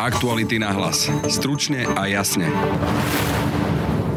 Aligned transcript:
Aktuality 0.00 0.56
na 0.56 0.72
hlas. 0.72 1.12
Stručne 1.28 1.84
a 1.84 2.08
jasne. 2.08 2.48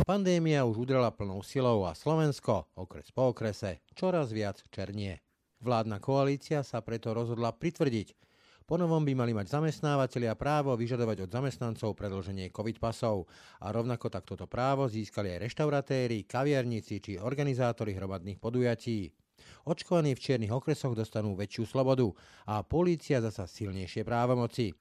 Pandémia 0.07 0.63
už 0.63 0.87
udrela 0.87 1.11
plnou 1.11 1.43
silou 1.43 1.83
a 1.83 1.91
Slovensko, 1.91 2.71
okres 2.71 3.11
po 3.11 3.35
okrese, 3.35 3.83
čoraz 3.91 4.31
viac 4.31 4.63
černie. 4.71 5.19
Vládna 5.59 5.99
koalícia 5.99 6.63
sa 6.63 6.79
preto 6.79 7.11
rozhodla 7.11 7.51
pritvrdiť. 7.51 8.15
Ponovom 8.63 9.03
by 9.03 9.11
mali 9.11 9.35
mať 9.35 9.59
zamestnávateľia 9.59 10.39
právo 10.39 10.71
vyžadovať 10.79 11.27
od 11.27 11.29
zamestnancov 11.35 11.99
predlženie 11.99 12.47
COVID 12.55 12.79
pasov 12.79 13.27
a 13.59 13.75
rovnako 13.75 14.07
tak 14.07 14.23
toto 14.23 14.47
právo 14.47 14.87
získali 14.87 15.35
aj 15.35 15.51
reštauratéri, 15.51 16.23
kaviarníci 16.23 17.03
či 17.03 17.11
organizátori 17.19 17.91
hromadných 17.91 18.39
podujatí. 18.39 19.11
Očkovaní 19.67 20.15
v 20.15 20.23
čiernych 20.23 20.55
okresoch 20.55 20.95
dostanú 20.95 21.35
väčšiu 21.35 21.67
slobodu 21.67 22.07
a 22.47 22.63
polícia 22.63 23.19
zasa 23.19 23.43
silnejšie 23.51 24.07
právomoci. 24.07 24.71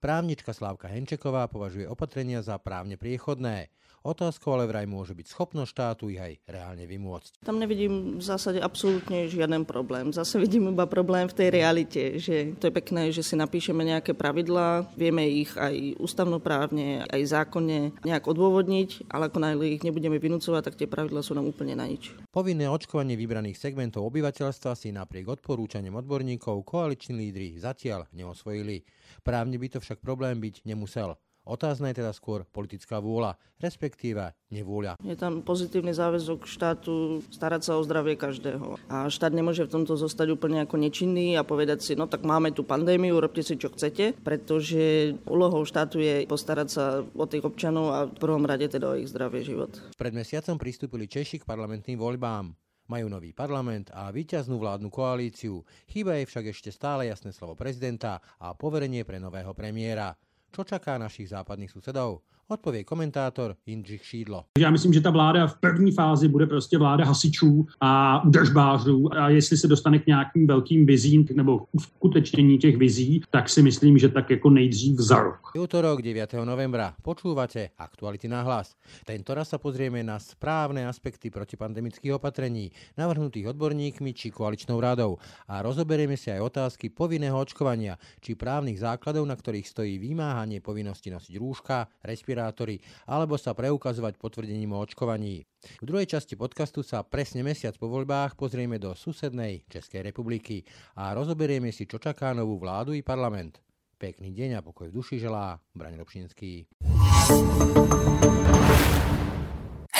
Právnička 0.00 0.52
Slávka 0.52 0.88
Henčeková 0.88 1.48
považuje 1.48 1.88
opatrenia 1.88 2.44
za 2.44 2.60
právne 2.60 3.00
priechodné. 3.00 3.72
Otázkou 4.00 4.56
ale 4.56 4.64
vraj 4.64 4.88
môže 4.88 5.12
byť 5.12 5.26
schopnosť 5.28 5.70
štátu 5.76 6.08
ich 6.08 6.16
aj 6.16 6.40
reálne 6.48 6.88
vymôcť. 6.88 7.44
Tam 7.44 7.60
nevidím 7.60 8.16
v 8.16 8.24
zásade 8.24 8.56
absolútne 8.56 9.28
žiaden 9.28 9.68
problém. 9.68 10.08
Zase 10.08 10.40
vidím 10.40 10.72
iba 10.72 10.88
problém 10.88 11.28
v 11.28 11.36
tej 11.36 11.48
realite, 11.52 12.16
že 12.16 12.56
to 12.56 12.72
je 12.72 12.76
pekné, 12.80 13.12
že 13.12 13.20
si 13.20 13.36
napíšeme 13.36 13.84
nejaké 13.84 14.16
pravidlá, 14.16 14.88
vieme 14.96 15.28
ich 15.28 15.52
aj 15.52 16.00
ústavnoprávne, 16.00 17.04
aj 17.12 17.22
zákonne 17.28 17.92
nejak 18.00 18.24
odôvodniť, 18.24 19.12
ale 19.12 19.28
ako 19.28 19.36
náhle 19.36 19.76
ich 19.76 19.84
nebudeme 19.84 20.16
vynúcovať, 20.16 20.72
tak 20.72 20.78
tie 20.80 20.88
pravidlá 20.88 21.20
sú 21.20 21.36
nám 21.36 21.52
úplne 21.52 21.76
na 21.76 21.84
nič. 21.84 22.16
Povinné 22.32 22.72
očkovanie 22.72 23.20
vybraných 23.20 23.60
segmentov 23.60 24.08
obyvateľstva 24.08 24.72
si 24.80 24.96
napriek 24.96 25.28
odporúčaniam 25.28 26.00
odborníkov 26.00 26.64
koaliční 26.64 27.20
lídry 27.20 27.60
zatiaľ 27.60 28.08
neosvojili. 28.16 28.80
Právne 29.20 29.60
by 29.60 29.76
to 29.76 29.78
však 29.84 30.00
problém 30.00 30.40
byť 30.40 30.64
nemusel. 30.64 31.20
Otázna 31.50 31.90
je 31.90 31.98
teda 31.98 32.14
skôr 32.14 32.46
politická 32.46 33.02
vôľa, 33.02 33.34
respektíve 33.58 34.22
nevôľa. 34.54 35.02
Je 35.02 35.18
tam 35.18 35.42
pozitívny 35.42 35.90
záväzok 35.90 36.46
štátu 36.46 37.26
starať 37.34 37.60
sa 37.66 37.72
o 37.74 37.82
zdravie 37.82 38.14
každého. 38.14 38.78
A 38.86 39.10
štát 39.10 39.34
nemôže 39.34 39.66
v 39.66 39.82
tomto 39.82 39.98
zostať 39.98 40.30
úplne 40.30 40.62
ako 40.62 40.78
nečinný 40.78 41.34
a 41.34 41.42
povedať 41.42 41.82
si, 41.82 41.92
no 41.98 42.06
tak 42.06 42.22
máme 42.22 42.54
tu 42.54 42.62
pandémiu, 42.62 43.18
robte 43.18 43.42
si 43.42 43.58
čo 43.58 43.74
chcete, 43.74 44.14
pretože 44.22 45.18
úlohou 45.26 45.66
štátu 45.66 45.98
je 45.98 46.22
postarať 46.30 46.68
sa 46.70 47.02
o 47.02 47.26
tých 47.26 47.42
občanov 47.42 47.86
a 47.90 48.06
v 48.06 48.14
prvom 48.14 48.46
rade 48.46 48.70
teda 48.70 48.86
o 48.86 48.94
ich 48.94 49.10
zdravie 49.10 49.42
život. 49.42 49.74
Pred 49.98 50.14
mesiacom 50.14 50.54
pristúpili 50.54 51.10
Češi 51.10 51.42
k 51.42 51.48
parlamentným 51.50 51.98
voľbám. 51.98 52.54
Majú 52.90 53.06
nový 53.06 53.30
parlament 53.30 53.90
a 53.94 54.10
víťaznú 54.10 54.58
vládnu 54.58 54.90
koalíciu. 54.90 55.62
Chýba 55.90 56.18
jej 56.18 56.26
však 56.26 56.50
ešte 56.50 56.70
stále 56.74 57.06
jasné 57.06 57.30
slovo 57.30 57.54
prezidenta 57.54 58.18
a 58.38 58.54
poverenie 58.54 59.06
pre 59.06 59.22
nového 59.22 59.54
premiéra. 59.54 60.14
Čo 60.50 60.66
čaká 60.66 60.98
našich 60.98 61.30
západných 61.30 61.70
susedov? 61.70 62.26
Odpovie 62.50 62.84
komentátor 62.84 63.54
Jindřich 63.66 64.06
Šídlo. 64.06 64.44
Já 64.58 64.70
myslím, 64.70 64.92
že 64.92 65.00
ta 65.00 65.10
vláda 65.10 65.46
v 65.46 65.60
první 65.60 65.92
fázi 65.92 66.28
bude 66.28 66.46
prostě 66.46 66.78
vláda 66.78 67.04
hasičů 67.04 67.66
a 67.80 68.22
držbářů 68.26 69.14
a 69.14 69.28
jestli 69.28 69.56
se 69.56 69.68
dostane 69.68 69.98
k 69.98 70.06
nějakým 70.06 70.46
velkým 70.46 70.86
vizím 70.86 71.26
nebo 71.34 71.66
uskutečnění 71.72 72.58
těch 72.58 72.76
vizí, 72.76 73.22
tak 73.30 73.48
si 73.48 73.62
myslím, 73.62 73.98
že 73.98 74.08
tak 74.08 74.30
jako 74.30 74.50
nejdřív 74.50 74.98
za 74.98 75.22
rok. 75.22 75.38
Útorok 75.54 76.02
9. 76.02 76.34
novembra. 76.44 76.94
Počúvate 77.02 77.70
Aktuality 77.78 78.26
na 78.28 78.42
hlas. 78.42 78.74
Tento 79.06 79.30
raz 79.34 79.54
sa 79.54 79.62
pozrieme 79.62 80.02
na 80.02 80.18
správne 80.18 80.90
aspekty 80.90 81.30
protipandemických 81.30 82.18
opatrení 82.18 82.74
navrhnutých 82.98 83.54
odborníkmi 83.54 84.10
či 84.10 84.34
koaličnou 84.34 84.82
radou 84.82 85.22
a 85.46 85.62
rozoberieme 85.62 86.18
si 86.18 86.34
aj 86.34 86.42
otázky 86.42 86.90
povinného 86.90 87.38
očkovania 87.38 87.94
či 88.18 88.34
právnych 88.34 88.82
základov, 88.82 89.22
na 89.22 89.38
ktorých 89.38 89.70
stojí 89.70 90.02
vymáhanie 90.02 90.58
povinnosti 90.58 91.14
nosiť 91.14 91.34
rúška, 91.38 91.86
respirátory 92.02 92.39
respirátory 92.40 92.80
alebo 93.04 93.36
sa 93.36 93.52
preukazovať 93.52 94.16
potvrdením 94.16 94.72
o 94.72 94.80
očkovaní. 94.80 95.44
V 95.80 95.84
druhej 95.84 96.08
časti 96.08 96.40
podcastu 96.40 96.80
sa 96.80 97.04
presne 97.04 97.44
mesiac 97.44 97.76
po 97.76 97.92
voľbách 97.92 98.40
pozrieme 98.40 98.80
do 98.80 98.96
susednej 98.96 99.68
Českej 99.68 100.08
republiky 100.08 100.64
a 100.96 101.12
rozoberieme 101.12 101.68
si, 101.68 101.84
čo 101.84 102.00
čaká 102.00 102.32
novú 102.32 102.56
vládu 102.56 102.96
i 102.96 103.04
parlament. 103.04 103.60
Pekný 104.00 104.32
deň 104.32 104.50
a 104.56 104.64
pokoj 104.64 104.88
v 104.88 104.96
duši 104.96 105.20
želá 105.20 105.60
Braň 105.76 106.00
Robšinský. 106.00 106.64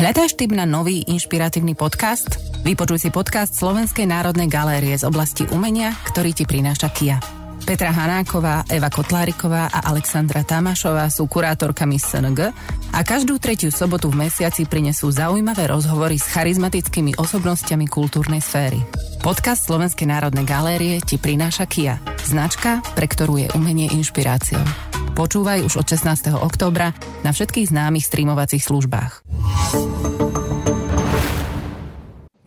Hľadáš 0.01 0.33
tip 0.33 0.57
na 0.57 0.65
nový 0.65 1.05
inšpiratívny 1.05 1.77
podcast? 1.77 2.41
Vypočuj 2.65 3.05
si 3.05 3.11
podcast 3.13 3.53
Slovenskej 3.53 4.09
národnej 4.09 4.49
galérie 4.49 4.97
z 4.97 5.05
oblasti 5.05 5.45
umenia, 5.53 5.93
ktorý 6.09 6.33
ti 6.33 6.49
prináša 6.49 6.89
Kia. 6.89 7.40
Petra 7.61 7.93
Hanáková, 7.93 8.65
Eva 8.67 8.89
Kotláriková 8.91 9.71
a 9.71 9.87
Alexandra 9.93 10.43
Tamášová 10.43 11.07
sú 11.13 11.29
kurátorkami 11.31 12.01
SNG 12.01 12.51
a 12.91 13.01
každú 13.07 13.37
tretiu 13.37 13.69
sobotu 13.69 14.11
v 14.11 14.27
mesiaci 14.27 14.67
prinesú 14.67 15.13
zaujímavé 15.13 15.69
rozhovory 15.71 16.19
s 16.19 16.27
charizmatickými 16.33 17.21
osobnostiami 17.21 17.87
kultúrnej 17.87 18.43
sféry. 18.43 18.81
Podcast 19.21 19.69
Slovenskej 19.69 20.09
národnej 20.09 20.49
galérie 20.49 20.99
ti 21.05 21.21
prináša 21.21 21.69
Kia, 21.69 22.01
značka, 22.25 22.81
pre 22.97 23.07
ktorú 23.07 23.39
je 23.39 23.49
umenie 23.53 23.93
inšpiráciou. 23.93 24.65
Počúvaj 25.13 25.61
už 25.69 25.85
od 25.85 25.87
16. 25.87 26.33
októbra 26.33 26.97
na 27.21 27.31
všetkých 27.37 27.69
známych 27.69 28.09
streamovacích 28.09 28.65
službách. 28.65 29.21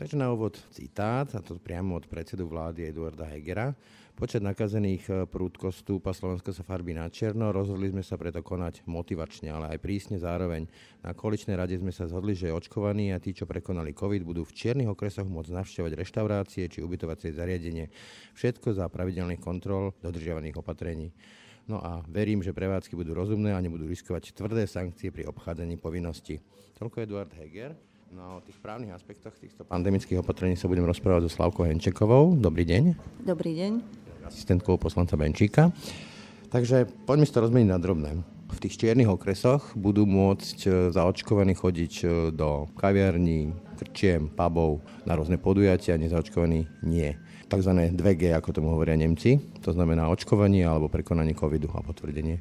Takže 0.03 0.19
na 0.19 0.35
úvod 0.35 0.59
citát, 0.73 1.31
a 1.31 1.39
to 1.39 1.55
priamo 1.55 1.95
od 1.95 2.11
predsedu 2.11 2.43
vlády 2.49 2.91
Eduarda 2.91 3.23
Hegera. 3.23 3.71
Počet 4.13 4.45
nakazených 4.45 5.03
e, 5.09 5.13
prúdko 5.25 5.73
stúpa, 5.73 6.13
Slovensko 6.13 6.53
sa 6.53 6.61
farbí 6.61 6.93
na 6.93 7.09
černo, 7.09 7.49
rozhodli 7.49 7.89
sme 7.89 8.05
sa 8.05 8.13
preto 8.13 8.45
konať 8.45 8.85
motivačne, 8.85 9.49
ale 9.49 9.73
aj 9.73 9.81
prísne 9.81 10.21
zároveň. 10.21 10.69
Na 11.01 11.17
količnej 11.17 11.57
rade 11.57 11.73
sme 11.81 11.89
sa 11.89 12.05
zhodli, 12.05 12.37
že 12.37 12.53
očkovaní 12.53 13.09
a 13.09 13.17
tí, 13.17 13.33
čo 13.33 13.49
prekonali 13.49 13.97
COVID, 13.97 14.21
budú 14.21 14.45
v 14.45 14.53
čiernych 14.53 14.93
okresoch 14.93 15.25
môcť 15.25 15.57
navštevovať 15.57 15.93
reštaurácie 15.97 16.69
či 16.69 16.85
ubytovacie 16.85 17.33
zariadenie. 17.33 17.89
Všetko 18.37 18.77
za 18.77 18.85
pravidelných 18.85 19.41
kontrol 19.41 19.97
dodržiavaných 20.05 20.61
opatrení. 20.61 21.09
No 21.65 21.81
a 21.81 22.05
verím, 22.05 22.45
že 22.45 22.53
prevádzky 22.53 22.93
budú 22.93 23.17
rozumné 23.17 23.57
a 23.57 23.63
nebudú 23.65 23.89
riskovať 23.89 24.37
tvrdé 24.37 24.69
sankcie 24.69 25.09
pri 25.09 25.25
obchádzaní 25.25 25.81
povinnosti. 25.81 26.37
Toľko 26.77 27.01
Eduard 27.01 27.33
Heger. 27.33 27.73
No 28.13 28.37
o 28.37 28.39
tých 28.45 28.61
právnych 28.61 28.93
aspektoch 28.93 29.33
týchto 29.41 29.65
pandemických 29.65 30.21
opatrení 30.21 30.53
sa 30.53 30.69
budem 30.69 30.85
rozprávať 30.85 31.25
so 31.25 31.33
Slavkou 31.33 31.65
Henčekovou. 31.65 32.37
Dobrý 32.37 32.61
deň. 32.61 32.83
Dobrý 33.25 33.57
deň 33.57 34.02
asistentkou 34.25 34.79
poslanca 34.79 35.15
Benčíka. 35.19 35.69
Takže 36.53 36.85
poďme 37.09 37.25
si 37.25 37.33
to 37.33 37.43
rozmeniť 37.43 37.69
na 37.69 37.81
drobné. 37.81 38.11
V 38.53 38.61
tých 38.61 38.77
čiernych 38.77 39.09
okresoch 39.09 39.73
budú 39.73 40.05
môcť 40.05 40.57
e, 40.63 40.69
zaočkovaní 40.93 41.57
chodiť 41.57 41.93
e, 42.01 42.05
do 42.29 42.69
kaviarní, 42.77 43.49
krčiem, 43.81 44.29
pubov, 44.29 44.85
na 45.09 45.17
rôzne 45.17 45.41
podujatia, 45.41 45.97
nezaočkovaní 45.97 46.85
nie. 46.85 47.17
Takzvané 47.49 47.89
2G, 47.89 48.37
ako 48.37 48.53
tomu 48.53 48.77
hovoria 48.77 48.93
Nemci, 48.93 49.41
to 49.65 49.73
znamená 49.73 50.05
očkovanie 50.13 50.61
alebo 50.61 50.93
prekonanie 50.93 51.33
covidu 51.33 51.73
a 51.73 51.81
potvrdenie. 51.81 52.37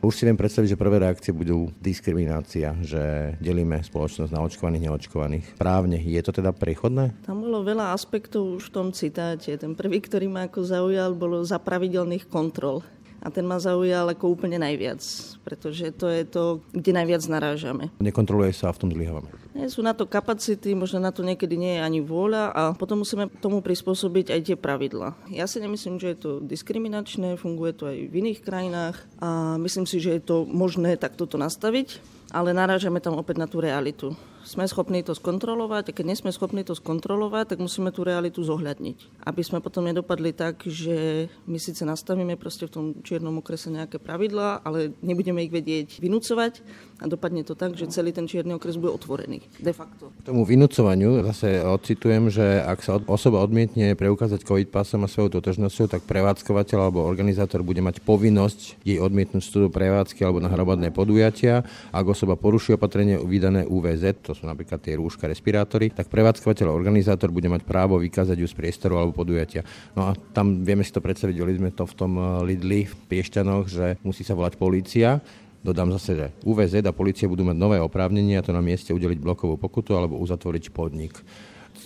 Už 0.00 0.16
si 0.16 0.24
viem 0.24 0.36
predstaviť, 0.36 0.72
že 0.72 0.80
prvé 0.80 0.96
reakcie 0.96 1.28
budú 1.28 1.68
diskriminácia, 1.76 2.72
že 2.80 3.36
delíme 3.36 3.84
spoločnosť 3.84 4.32
na 4.32 4.40
očkovaných, 4.40 4.88
neočkovaných. 4.88 5.46
Právne 5.60 6.00
je 6.00 6.20
to 6.24 6.32
teda 6.32 6.56
prechodné? 6.56 7.12
Tam 7.28 7.44
bolo 7.44 7.60
veľa 7.60 7.92
aspektov 7.92 8.56
už 8.56 8.72
v 8.72 8.74
tom 8.80 8.88
citáte. 8.96 9.52
Ten 9.60 9.76
prvý, 9.76 10.00
ktorý 10.00 10.32
ma 10.32 10.48
ako 10.48 10.64
zaujal, 10.64 11.12
bolo 11.12 11.44
za 11.44 11.60
pravidelných 11.60 12.32
kontrol 12.32 12.80
a 13.20 13.28
ten 13.28 13.44
ma 13.44 13.60
zaujal 13.60 14.08
ako 14.10 14.32
úplne 14.32 14.56
najviac, 14.56 15.00
pretože 15.44 15.92
to 15.92 16.08
je 16.08 16.24
to, 16.24 16.64
kde 16.72 16.90
najviac 16.96 17.22
narážame. 17.28 17.92
Nekontroluje 18.00 18.56
sa 18.56 18.72
a 18.72 18.74
v 18.74 18.80
tom 18.80 18.90
zlyhávame. 18.90 19.28
Nie 19.52 19.68
sú 19.68 19.84
na 19.84 19.92
to 19.92 20.08
kapacity, 20.08 20.72
možno 20.72 21.02
na 21.02 21.12
to 21.12 21.20
niekedy 21.20 21.58
nie 21.58 21.76
je 21.76 21.84
ani 21.84 22.00
vôľa 22.00 22.54
a 22.54 22.62
potom 22.72 23.02
musíme 23.02 23.28
tomu 23.42 23.60
prispôsobiť 23.60 24.32
aj 24.32 24.40
tie 24.46 24.56
pravidla. 24.56 25.18
Ja 25.28 25.44
si 25.44 25.60
nemyslím, 25.60 26.00
že 26.00 26.16
je 26.16 26.18
to 26.18 26.30
diskriminačné, 26.40 27.36
funguje 27.36 27.76
to 27.76 27.90
aj 27.90 27.98
v 28.08 28.14
iných 28.14 28.40
krajinách 28.40 28.96
a 29.20 29.60
myslím 29.60 29.84
si, 29.84 30.00
že 30.00 30.16
je 30.16 30.22
to 30.22 30.36
možné 30.48 30.96
takto 30.96 31.28
to 31.28 31.36
nastaviť, 31.36 32.19
ale 32.30 32.54
narážame 32.54 33.02
tam 33.02 33.18
opäť 33.18 33.36
na 33.38 33.46
tú 33.50 33.58
realitu 33.58 34.14
sme 34.44 34.64
schopní 34.64 35.04
to 35.04 35.12
skontrolovať 35.12 35.92
a 35.92 35.96
keď 35.96 36.04
nie 36.10 36.16
sme 36.18 36.32
schopní 36.32 36.64
to 36.64 36.72
skontrolovať, 36.72 37.54
tak 37.54 37.58
musíme 37.60 37.92
tú 37.92 38.02
realitu 38.02 38.40
zohľadniť. 38.40 39.22
Aby 39.24 39.42
sme 39.44 39.60
potom 39.60 39.84
nedopadli 39.84 40.32
tak, 40.32 40.64
že 40.64 41.28
my 41.44 41.58
síce 41.60 41.84
nastavíme 41.84 42.34
proste 42.40 42.66
v 42.66 42.72
tom 42.72 42.84
čiernom 43.04 43.38
okrese 43.40 43.68
nejaké 43.68 44.00
pravidlá, 44.00 44.64
ale 44.64 44.96
nebudeme 45.04 45.44
ich 45.44 45.52
vedieť 45.52 46.00
vynúcovať 46.00 46.64
a 47.00 47.04
dopadne 47.08 47.44
to 47.44 47.54
tak, 47.54 47.76
že 47.76 47.92
celý 47.92 48.12
ten 48.12 48.24
čierny 48.24 48.56
okres 48.56 48.80
bude 48.80 48.92
otvorený. 48.96 49.44
De 49.60 49.72
facto. 49.76 50.12
K 50.24 50.32
tomu 50.32 50.42
vynúcovaniu 50.48 51.20
zase 51.30 51.60
odcitujem, 51.60 52.32
že 52.32 52.64
ak 52.64 52.80
sa 52.80 52.98
osoba 53.06 53.44
odmietne 53.44 53.92
preukázať 53.96 54.44
COVID 54.44 54.68
pasom 54.72 55.04
a 55.04 55.08
svojou 55.08 55.40
totožnosťou, 55.40 55.86
tak 55.88 56.04
prevádzkovateľ 56.08 56.78
alebo 56.80 57.04
organizátor 57.04 57.60
bude 57.62 57.84
mať 57.84 58.00
povinnosť 58.04 58.82
jej 58.84 58.98
odmietnúť 59.00 59.42
vstup 59.44 59.72
prevádzky 59.72 60.24
alebo 60.24 60.40
na 60.40 60.48
hromadné 60.48 60.92
podujatia. 60.92 61.62
Ak 61.92 62.08
osoba 62.20 62.36
poruší 62.36 62.76
opatrenie 62.76 63.16
vydané 63.16 63.64
UVZ, 63.64 64.20
to 64.20 64.36
sú 64.36 64.44
napríklad 64.44 64.76
tie 64.84 64.92
rúška, 65.00 65.24
respirátory, 65.24 65.88
tak 65.88 66.12
prevádzkovateľ 66.12 66.68
a 66.68 66.76
organizátor 66.76 67.32
bude 67.32 67.48
mať 67.48 67.64
právo 67.64 67.96
vykázať 67.96 68.36
ju 68.36 68.44
z 68.44 68.52
priestoru 68.52 69.00
alebo 69.00 69.24
podujatia. 69.24 69.64
No 69.96 70.12
a 70.12 70.18
tam 70.36 70.60
vieme 70.60 70.84
si 70.84 70.92
to 70.92 71.00
predstaviť, 71.00 71.32
videli 71.32 71.56
sme 71.56 71.72
to 71.72 71.88
v 71.88 71.94
tom 71.96 72.12
eh, 72.20 72.44
Lidli 72.44 72.84
v 72.84 72.94
Piešťanoch, 73.08 73.72
že 73.72 73.96
musí 74.04 74.20
sa 74.20 74.36
volať 74.36 74.60
polícia, 74.60 75.24
Dodám 75.60 75.92
zase, 75.92 76.16
že 76.16 76.26
UVZ 76.48 76.88
a 76.88 76.96
policie 76.96 77.28
budú 77.28 77.44
mať 77.44 77.52
nové 77.52 77.76
oprávnenie 77.76 78.40
a 78.40 78.44
to 78.44 78.48
na 78.48 78.64
mieste 78.64 78.96
udeliť 78.96 79.20
blokovú 79.20 79.60
pokutu 79.60 79.92
alebo 79.92 80.16
uzatvoriť 80.16 80.72
podnik 80.72 81.20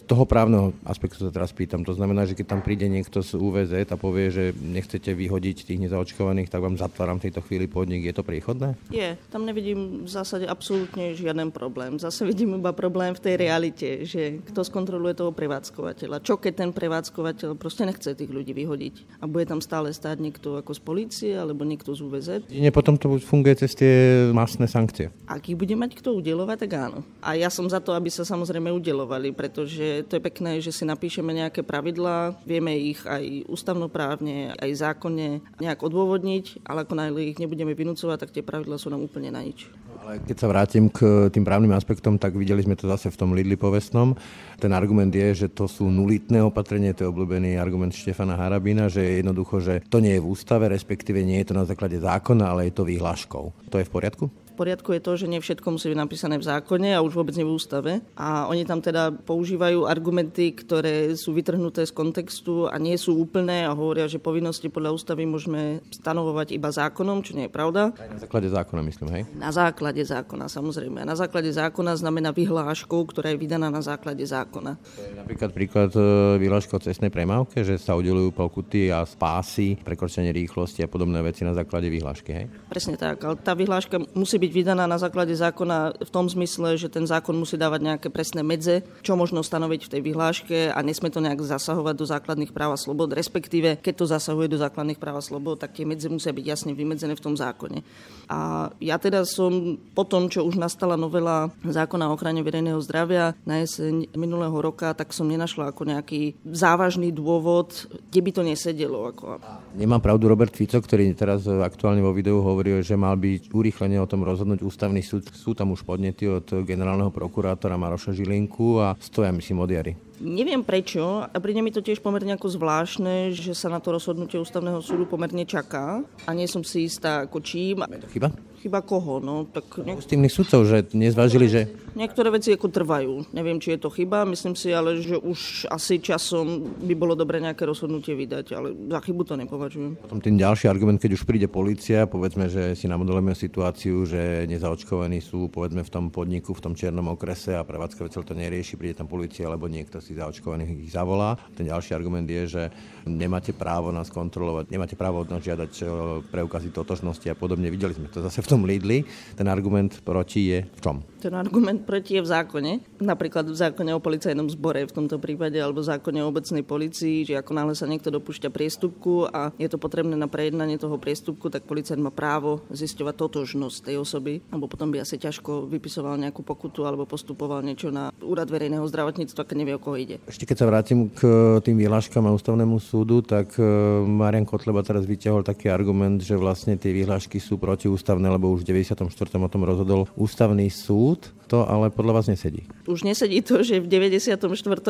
toho 0.04 0.24
právneho 0.28 0.76
aspektu 0.84 1.24
sa 1.24 1.32
teraz 1.32 1.50
pýtam. 1.50 1.82
To 1.82 1.96
znamená, 1.96 2.28
že 2.28 2.36
keď 2.36 2.46
tam 2.56 2.60
príde 2.60 2.86
niekto 2.86 3.24
z 3.24 3.36
UVZ 3.40 3.88
a 3.88 3.96
povie, 3.96 4.28
že 4.28 4.44
nechcete 4.52 5.12
vyhodiť 5.16 5.64
tých 5.64 5.82
nezaočkovaných, 5.88 6.52
tak 6.52 6.60
vám 6.60 6.76
zatváram 6.76 7.18
v 7.18 7.28
tejto 7.30 7.40
chvíli 7.44 7.66
podnik. 7.66 8.04
Je 8.04 8.14
to 8.14 8.26
príchodné? 8.26 8.76
Je. 8.92 9.16
Tam 9.32 9.48
nevidím 9.48 10.04
v 10.04 10.10
zásade 10.10 10.44
absolútne 10.44 11.16
žiaden 11.16 11.48
problém. 11.50 11.96
Zase 11.96 12.28
vidím 12.28 12.60
iba 12.60 12.76
problém 12.76 13.16
v 13.16 13.22
tej 13.24 13.34
realite, 13.40 13.88
že 14.04 14.44
kto 14.44 14.60
skontroluje 14.66 15.16
toho 15.16 15.32
prevádzkovateľa. 15.32 16.20
Čo 16.20 16.36
keď 16.36 16.52
ten 16.66 16.70
prevádzkovateľ 16.76 17.56
proste 17.56 17.88
nechce 17.88 18.12
tých 18.12 18.30
ľudí 18.30 18.52
vyhodiť 18.52 19.22
a 19.22 19.30
bude 19.30 19.48
tam 19.48 19.64
stále 19.64 19.90
stáť 19.94 20.20
niekto 20.20 20.60
ako 20.60 20.72
z 20.76 20.80
policie 20.84 21.32
alebo 21.32 21.64
niekto 21.64 21.96
z 21.96 22.00
UVZ? 22.04 22.28
Nie, 22.52 22.74
potom 22.74 22.98
to 23.00 23.16
funguje 23.22 23.56
cez 23.64 23.72
tie 23.72 24.28
masné 24.34 24.66
sankcie. 24.68 25.08
Ak 25.24 25.46
ich 25.48 25.56
bude 25.56 25.72
mať 25.78 25.96
kto 25.96 26.18
udelovať, 26.18 26.66
tak 26.66 26.72
áno. 26.76 27.06
A 27.22 27.38
ja 27.38 27.48
som 27.48 27.64
za 27.70 27.78
to, 27.78 27.94
aby 27.94 28.10
sa 28.10 28.26
samozrejme 28.26 28.68
udelovali, 28.74 29.30
pretože 29.30 29.93
to 30.02 30.18
je 30.18 30.26
pekné, 30.26 30.58
že 30.58 30.74
si 30.74 30.82
napíšeme 30.82 31.30
nejaké 31.30 31.62
pravidlá, 31.62 32.34
vieme 32.42 32.74
ich 32.74 32.98
aj 33.06 33.46
ústavnoprávne, 33.46 34.58
aj 34.58 34.70
zákonne 34.74 35.38
nejak 35.62 35.78
odôvodniť, 35.78 36.66
ale 36.66 36.82
ako 36.82 36.94
náhle 36.98 37.30
ich 37.30 37.38
nebudeme 37.38 37.76
vynúcovať, 37.76 38.18
tak 38.26 38.34
tie 38.34 38.42
pravidlá 38.42 38.80
sú 38.80 38.90
nám 38.90 39.06
úplne 39.06 39.30
na 39.30 39.44
nič. 39.44 39.70
Ale 40.04 40.20
keď 40.20 40.36
sa 40.36 40.52
vrátim 40.52 40.92
k 40.92 41.32
tým 41.32 41.48
právnym 41.48 41.72
aspektom, 41.72 42.20
tak 42.20 42.36
videli 42.36 42.60
sme 42.60 42.76
to 42.76 42.84
zase 42.84 43.08
v 43.08 43.16
tom 43.16 43.32
Lidli 43.32 43.56
povestnom. 43.56 44.12
Ten 44.60 44.76
argument 44.76 45.08
je, 45.08 45.46
že 45.46 45.48
to 45.48 45.64
sú 45.64 45.88
nulitné 45.88 46.44
opatrenie, 46.44 46.92
to 46.92 47.08
je 47.08 47.12
obľúbený 47.12 47.56
argument 47.56 47.96
Štefana 47.96 48.36
Harabina, 48.36 48.92
že 48.92 49.00
je 49.00 49.24
jednoducho, 49.24 49.64
že 49.64 49.80
to 49.88 50.04
nie 50.04 50.20
je 50.20 50.20
v 50.20 50.28
ústave, 50.28 50.68
respektíve 50.68 51.24
nie 51.24 51.40
je 51.40 51.48
to 51.48 51.54
na 51.56 51.64
základe 51.64 51.96
zákona, 51.96 52.52
ale 52.52 52.68
je 52.68 52.76
to 52.76 52.84
výhľaškou. 52.84 53.44
To 53.72 53.76
je 53.80 53.88
v 53.88 53.92
poriadku? 53.92 54.28
Poriadku 54.54 54.94
je 54.94 55.02
to, 55.02 55.12
že 55.18 55.26
nie 55.26 55.42
všetko 55.42 55.66
musí 55.74 55.90
byť 55.90 55.98
napísané 55.98 56.38
v 56.38 56.46
zákone 56.46 56.94
a 56.94 57.02
už 57.02 57.18
vôbec 57.18 57.34
nie 57.34 57.42
v 57.42 57.58
ústave. 57.58 57.98
A 58.14 58.46
oni 58.46 58.62
tam 58.62 58.78
teda 58.78 59.10
používajú 59.10 59.82
argumenty, 59.82 60.54
ktoré 60.54 61.18
sú 61.18 61.34
vytrhnuté 61.34 61.82
z 61.82 61.90
kontextu 61.90 62.70
a 62.70 62.78
nie 62.78 62.94
sú 62.94 63.18
úplné 63.18 63.66
a 63.66 63.74
hovoria, 63.74 64.06
že 64.06 64.22
povinnosti 64.22 64.70
podľa 64.70 64.94
ústavy 64.94 65.26
môžeme 65.26 65.82
stanovovať 65.90 66.54
iba 66.54 66.70
zákonom, 66.70 67.26
čo 67.26 67.34
nie 67.34 67.50
je 67.50 67.52
pravda. 67.52 67.90
Aj 67.98 68.10
na 68.10 68.22
základe 68.22 68.46
zákona, 68.46 68.80
myslím, 68.86 69.08
hej? 69.10 69.22
Na 69.34 69.50
základe 69.50 70.02
zákona, 70.06 70.46
samozrejme. 70.46 71.02
A 71.02 71.06
na 71.06 71.18
základe 71.18 71.50
zákona 71.50 71.98
znamená 71.98 72.30
vyhláškou, 72.30 73.02
ktorá 73.10 73.34
je 73.34 73.42
vydaná 73.42 73.74
na 73.74 73.82
základe 73.82 74.22
zákona. 74.22 74.78
Napríklad 75.18 75.50
príklad 75.50 75.90
e, 75.98 76.38
vyhláška 76.38 76.78
o 76.78 76.84
cestnej 76.84 77.10
premávke, 77.10 77.66
že 77.66 77.74
sa 77.74 77.98
udelujú 77.98 78.30
pokuty 78.30 78.94
a 78.94 79.02
spásy, 79.02 79.74
prekročenie 79.82 80.30
rýchlosti 80.30 80.86
a 80.86 80.88
podobné 80.88 81.18
veci 81.26 81.42
na 81.42 81.56
základe 81.56 81.90
vyhlášky, 81.90 82.30
hej? 82.30 82.46
Presne 82.70 82.94
tak, 82.94 83.18
ale 83.26 83.34
tá 83.40 83.58
vyhláška 83.58 83.98
musí 84.14 84.38
byť 84.38 84.43
byť 84.44 84.52
vydaná 84.52 84.84
na 84.84 85.00
základe 85.00 85.32
zákona 85.32 86.04
v 86.04 86.10
tom 86.12 86.28
zmysle, 86.28 86.76
že 86.76 86.92
ten 86.92 87.08
zákon 87.08 87.32
musí 87.32 87.56
dávať 87.56 87.80
nejaké 87.80 88.08
presné 88.12 88.44
medze, 88.44 88.84
čo 89.00 89.16
možno 89.16 89.40
stanoviť 89.40 89.88
v 89.88 89.92
tej 89.96 90.00
vyhláške 90.04 90.58
a 90.68 90.78
nesme 90.84 91.08
to 91.08 91.24
nejak 91.24 91.40
zasahovať 91.40 91.94
do 91.96 92.04
základných 92.04 92.52
práv 92.52 92.76
a 92.76 92.78
slobod, 92.78 93.16
respektíve 93.16 93.80
keď 93.80 93.94
to 93.96 94.06
zasahuje 94.12 94.52
do 94.52 94.60
základných 94.60 95.00
práv 95.00 95.20
a 95.20 95.24
slobod, 95.24 95.56
tak 95.56 95.72
tie 95.72 95.88
medze 95.88 96.12
musia 96.12 96.36
byť 96.36 96.44
jasne 96.44 96.76
vymedzené 96.76 97.16
v 97.16 97.24
tom 97.24 97.32
zákone. 97.40 97.80
A 98.28 98.68
ja 98.84 99.00
teda 99.00 99.24
som 99.24 99.80
po 99.96 100.04
tom, 100.04 100.28
čo 100.28 100.44
už 100.44 100.60
nastala 100.60 101.00
novela 101.00 101.48
zákona 101.64 102.12
o 102.12 102.14
ochrane 102.18 102.44
verejného 102.44 102.80
zdravia 102.84 103.32
na 103.48 103.64
jeseň 103.64 104.12
minulého 104.12 104.54
roka, 104.60 104.92
tak 104.92 105.16
som 105.16 105.24
nenašla 105.24 105.72
ako 105.72 105.88
nejaký 105.88 106.36
závažný 106.44 107.08
dôvod, 107.14 107.88
kde 108.12 108.20
by 108.20 108.30
to 108.34 108.42
nesedelo. 108.44 109.08
Ako... 109.08 109.40
Nemám 109.78 110.04
pravdu 110.04 110.28
Robert 110.28 110.52
Fico, 110.52 110.76
ktorý 110.76 111.16
teraz 111.16 111.48
aktuálne 111.48 112.04
vo 112.04 112.12
videu 112.12 112.42
hovoril, 112.42 112.84
že 112.84 112.98
mal 112.98 113.16
byť 113.16 113.54
urýchlenie 113.54 113.96
o 114.02 114.10
tom 114.10 114.26
rozhodnúť 114.34 114.66
ústavný 114.66 114.98
súd. 115.00 115.30
Sú 115.30 115.54
tam 115.54 115.70
už 115.70 115.86
podnety 115.86 116.26
od 116.26 116.66
generálneho 116.66 117.14
prokurátora 117.14 117.78
Maroša 117.78 118.10
Žilinku 118.10 118.82
a 118.82 118.98
stoja 118.98 119.30
myslím 119.30 119.62
od 119.62 119.70
jary. 119.70 119.92
Neviem 120.18 120.62
prečo 120.62 121.22
a 121.22 121.36
príde 121.42 121.62
mi 121.62 121.74
to 121.74 121.82
tiež 121.82 122.02
pomerne 122.02 122.34
ako 122.34 122.50
zvláštne, 122.50 123.34
že 123.34 123.54
sa 123.54 123.70
na 123.70 123.78
to 123.78 123.94
rozhodnutie 123.94 124.38
ústavného 124.38 124.78
súdu 124.82 125.06
pomerne 125.06 125.42
čaká 125.46 126.02
a 126.26 126.30
nie 126.34 126.46
som 126.50 126.62
si 126.66 126.86
istá 126.86 127.26
ako 127.26 127.38
čím. 127.42 127.86
Chyba? 128.10 128.30
Chyba 128.62 128.78
koho? 128.82 129.22
No, 129.22 129.46
tak 129.46 129.82
ne... 129.82 129.98
Ústavných 129.98 130.34
sudcov, 130.34 130.66
že 130.66 130.86
nezvážili, 130.94 131.46
že... 131.46 131.62
Niektoré 131.94 132.34
veci 132.34 132.50
ako 132.50 132.74
trvajú. 132.74 133.30
Neviem, 133.30 133.62
či 133.62 133.78
je 133.78 133.86
to 133.86 133.90
chyba. 133.94 134.26
Myslím 134.26 134.58
si 134.58 134.74
ale, 134.74 134.98
že 134.98 135.14
už 135.14 135.70
asi 135.70 136.02
časom 136.02 136.74
by 136.82 136.94
bolo 136.98 137.14
dobre 137.14 137.38
nejaké 137.38 137.62
rozhodnutie 137.62 138.18
vydať, 138.18 138.46
ale 138.50 138.74
za 138.74 138.98
chybu 138.98 139.22
to 139.22 139.38
nepovažujem. 139.38 139.94
Potom 140.02 140.18
ten 140.18 140.34
ďalší 140.34 140.66
argument, 140.66 140.98
keď 140.98 141.14
už 141.14 141.22
príde 141.22 141.46
policia, 141.46 142.10
povedzme, 142.10 142.50
že 142.50 142.74
si 142.74 142.90
namodelujeme 142.90 143.30
situáciu, 143.30 144.02
že 144.02 144.42
nezaočkovaní 144.50 145.22
sú 145.22 145.46
povedzme 145.54 145.86
v 145.86 145.90
tom 145.94 146.10
podniku, 146.10 146.50
v 146.50 146.66
tom 146.66 146.74
čiernom 146.74 147.14
okrese 147.14 147.54
a 147.54 147.62
prevádzkovateľ 147.62 148.20
to 148.26 148.34
nerieši, 148.34 148.74
príde 148.74 148.98
tam 148.98 149.06
policia 149.06 149.46
alebo 149.46 149.70
niekto 149.70 150.02
si 150.02 150.18
zaočkovaných 150.18 150.90
ich 150.90 150.90
zavolá. 150.90 151.38
Ten 151.54 151.70
ďalší 151.70 151.94
argument 151.94 152.26
je, 152.26 152.42
že 152.58 152.62
nemáte 153.06 153.54
právo 153.54 153.94
nás 153.94 154.10
kontrolovať, 154.10 154.66
nemáte 154.66 154.98
právo 154.98 155.22
od 155.22 155.30
nás 155.30 155.46
žiadať 155.46 155.86
preukazy 156.34 156.74
totožnosti 156.74 157.30
a 157.30 157.38
podobne. 157.38 157.70
Videli 157.70 157.94
sme 157.94 158.10
to 158.10 158.18
zase 158.18 158.42
v 158.42 158.50
tom 158.50 158.66
Lidli. 158.66 159.06
Ten 159.38 159.46
argument 159.46 160.02
proti 160.02 160.50
je 160.50 160.58
v 160.66 160.80
čom? 160.82 161.06
Ten 161.22 161.38
argument 161.38 161.83
proti 161.84 162.18
je 162.18 162.24
v 162.24 162.32
zákone. 162.32 162.72
Napríklad 163.04 163.46
v 163.46 163.56
zákone 163.56 163.92
o 163.92 164.00
policajnom 164.00 164.48
zbore 164.48 164.88
v 164.88 164.92
tomto 164.92 165.20
prípade 165.20 165.60
alebo 165.60 165.84
v 165.84 165.90
zákone 165.92 166.24
o 166.24 166.30
obecnej 166.32 166.64
policii, 166.64 167.28
že 167.28 167.34
ako 167.38 167.52
náhle 167.52 167.74
sa 167.76 167.84
niekto 167.84 168.08
dopúšťa 168.10 168.50
priestupku 168.50 169.28
a 169.28 169.52
je 169.60 169.68
to 169.68 169.76
potrebné 169.76 170.16
na 170.16 170.26
prejednanie 170.26 170.80
toho 170.80 170.96
priestupku, 170.96 171.52
tak 171.52 171.68
policajt 171.68 172.00
má 172.00 172.08
právo 172.08 172.64
zisťovať 172.72 173.14
totožnosť 173.14 173.92
tej 173.92 173.96
osoby, 174.00 174.40
alebo 174.48 174.66
potom 174.66 174.88
by 174.88 175.04
asi 175.04 175.20
ťažko 175.20 175.68
vypisoval 175.68 176.16
nejakú 176.16 176.40
pokutu 176.40 176.88
alebo 176.88 177.04
postupoval 177.04 177.60
niečo 177.60 177.92
na 177.92 178.10
úrad 178.24 178.48
verejného 178.48 178.88
zdravotníctva, 178.88 179.44
keď 179.44 179.56
nevie, 179.60 179.76
o 179.76 179.82
koho 179.82 180.00
ide. 180.00 180.16
Ešte 180.24 180.48
keď 180.48 180.56
sa 180.64 180.70
vrátim 180.70 181.12
k 181.12 181.20
tým 181.60 181.76
vyhláškam 181.76 182.24
a 182.24 182.34
ústavnému 182.34 182.80
súdu, 182.80 183.20
tak 183.20 183.54
e, 183.60 183.64
Marian 184.06 184.48
Kotleba 184.48 184.80
teraz 184.80 185.04
vyťahol 185.04 185.44
taký 185.44 185.68
argument, 185.68 186.22
že 186.24 186.38
vlastne 186.38 186.80
tie 186.80 186.94
vyhlášky 186.94 187.36
sú 187.38 187.60
protiústavné, 187.60 188.26
lebo 188.30 188.50
už 188.54 188.64
v 188.64 188.80
94. 188.86 189.10
o 189.36 189.50
tom 189.50 189.62
rozhodol 189.66 190.08
ústavný 190.16 190.70
súd. 190.72 191.34
To 191.52 191.68
ale 191.68 191.92
podľa 191.92 192.22
vás 192.22 192.26
nesedí. 192.30 192.64
Už 192.88 193.04
nesedí 193.04 193.44
to, 193.44 193.60
že 193.60 193.82
v 193.82 193.86
94. 193.86 194.40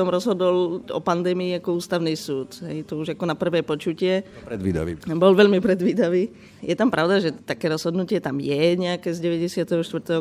rozhodol 0.06 0.84
o 0.86 1.00
pandémii 1.02 1.58
ako 1.58 1.82
ústavný 1.82 2.14
súd. 2.14 2.54
Hej, 2.62 2.86
to 2.86 3.02
už 3.02 3.18
ako 3.18 3.24
na 3.26 3.34
prvé 3.34 3.66
počutie. 3.66 4.22
Predvídavý. 4.46 5.02
Bol 5.18 5.34
veľmi 5.34 5.58
predvídavý. 5.58 6.30
Je 6.64 6.74
tam 6.78 6.88
pravda, 6.88 7.20
že 7.20 7.30
také 7.34 7.68
rozhodnutie 7.68 8.22
tam 8.22 8.38
je 8.38 8.78
nejaké 8.78 9.10
z 9.10 9.18
94. 9.20 9.66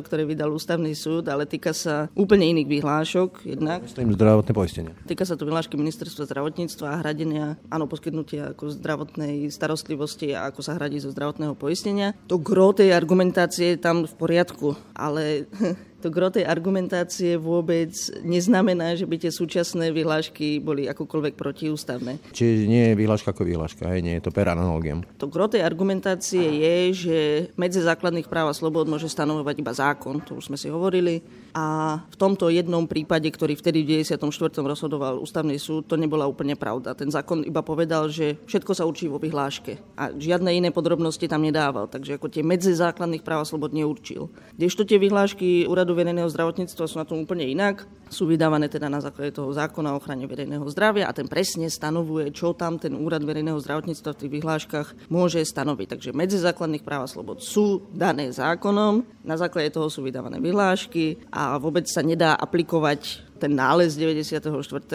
ktoré 0.03 0.25
vydal 0.25 0.51
ústavný 0.51 0.91
súd, 0.97 1.29
ale 1.29 1.45
týka 1.45 1.71
sa 1.71 2.09
úplne 2.17 2.49
iných 2.49 2.67
vyhlášok. 2.67 3.45
Jednak. 3.47 3.85
Myslím 3.85 4.13
zdravotné 4.13 4.51
poistenie. 4.51 4.91
Týka 5.07 5.23
sa 5.23 5.35
to 5.39 5.47
vyhlášky 5.47 5.75
ministerstva 5.77 6.25
zdravotníctva 6.27 6.87
a 6.87 6.99
hradenia, 6.99 7.45
áno, 7.67 7.85
poskytnutia 7.85 8.55
ako 8.55 8.73
zdravotnej 8.73 9.47
starostlivosti 9.49 10.33
a 10.33 10.49
ako 10.49 10.61
sa 10.63 10.75
hradí 10.75 10.97
zo 10.99 11.11
zdravotného 11.11 11.53
poistenia. 11.55 12.15
To 12.27 12.39
gro 12.39 12.71
tej 12.71 12.95
argumentácie 12.95 13.75
je 13.75 13.79
tam 13.79 14.03
v 14.07 14.13
poriadku, 14.15 14.75
ale 14.95 15.47
to 16.03 16.11
gro 16.11 16.27
tej 16.27 16.43
argumentácie 16.43 17.39
vôbec 17.39 17.95
neznamená, 18.27 18.99
že 18.99 19.07
by 19.07 19.23
tie 19.23 19.31
súčasné 19.31 19.95
vyhlášky 19.95 20.59
boli 20.59 20.91
akokoľvek 20.91 21.39
protiústavné. 21.39 22.19
Čiže 22.35 22.67
nie 22.67 22.91
je 22.91 22.99
vyhláška 22.99 23.31
ako 23.31 23.47
vyhláška, 23.47 23.87
hej, 23.87 24.03
nie 24.03 24.19
je 24.19 24.27
to 24.27 24.35
per 24.35 24.51
analogiam. 24.51 24.99
To 25.23 25.31
gro 25.31 25.47
tej 25.47 25.63
argumentácie 25.63 26.43
je, 26.43 26.75
že 26.91 27.17
medzi 27.55 27.79
základných 27.79 28.27
práv 28.27 28.51
a 28.51 28.57
slobod 28.57 28.91
môže 28.91 29.07
stanovovať 29.07 29.55
iba 29.63 29.71
zákon, 29.71 30.19
to 30.19 30.35
už 30.43 30.51
sme 30.51 30.59
si 30.59 30.67
hovorili. 30.67 31.23
A 31.55 32.01
v 32.09 32.15
tomto 32.19 32.49
jednom 32.49 32.83
prípade, 32.83 33.29
ktorý 33.29 33.55
vtedy 33.55 33.85
v 33.85 34.03
94. 34.03 34.19
rozhodoval 34.59 35.21
ústavný 35.21 35.55
súd, 35.55 35.87
to 35.87 35.95
nebola 35.95 36.27
úplne 36.27 36.57
pravda. 36.57 36.97
Ten 36.97 37.13
zákon 37.13 37.45
iba 37.45 37.63
povedal, 37.63 38.09
že 38.09 38.41
všetko 38.49 38.73
sa 38.73 38.83
určí 38.83 39.05
vo 39.05 39.21
vyhláške 39.21 39.77
a 39.95 40.09
žiadne 40.11 40.49
iné 40.49 40.73
podrobnosti 40.73 41.23
tam 41.29 41.45
nedával. 41.45 41.85
Takže 41.87 42.17
ako 42.17 42.27
tie 42.27 42.41
medzi 42.41 42.73
základných 42.73 43.21
práv 43.21 43.45
a 43.45 43.47
slobod 43.47 43.71
neurčil. 43.71 44.33
Kdežto 44.57 44.83
tie 44.83 44.97
vyhlášky 44.97 45.69
úradu 45.69 45.92
verejného 45.93 46.29
zdravotníctva 46.29 46.89
sú 46.89 46.97
na 46.99 47.07
tom 47.07 47.23
úplne 47.23 47.47
inak. 47.47 47.87
Sú 48.13 48.29
vydávané 48.29 48.69
teda 48.69 48.93
na 48.93 49.01
základe 49.01 49.33
toho 49.33 49.49
zákona 49.49 49.97
o 49.97 49.97
ochrane 49.97 50.29
verejného 50.29 50.61
zdravia 50.69 51.09
a 51.09 51.17
ten 51.17 51.25
presne 51.25 51.65
stanovuje, 51.65 52.29
čo 52.29 52.53
tam 52.53 52.77
ten 52.77 52.93
úrad 52.93 53.25
verejného 53.25 53.57
zdravotníctva 53.57 54.13
v 54.13 54.19
tých 54.21 54.33
vyhláškach 54.37 54.87
môže 55.09 55.41
stanoviť. 55.41 55.97
Takže 55.97 56.09
medzi 56.13 56.37
základných 56.37 56.85
práv 56.85 57.09
a 57.09 57.11
slobod 57.11 57.41
sú 57.41 57.89
dané 57.89 58.29
zákonom, 58.29 59.01
na 59.25 59.33
základe 59.33 59.73
toho 59.73 59.89
sú 59.89 60.05
vydávané 60.05 60.37
vyhlášky 60.37 61.25
a 61.33 61.57
vôbec 61.57 61.89
sa 61.89 62.05
nedá 62.05 62.37
aplikovať 62.37 63.33
ten 63.43 63.59
nález 63.59 63.99
94. 63.99 64.47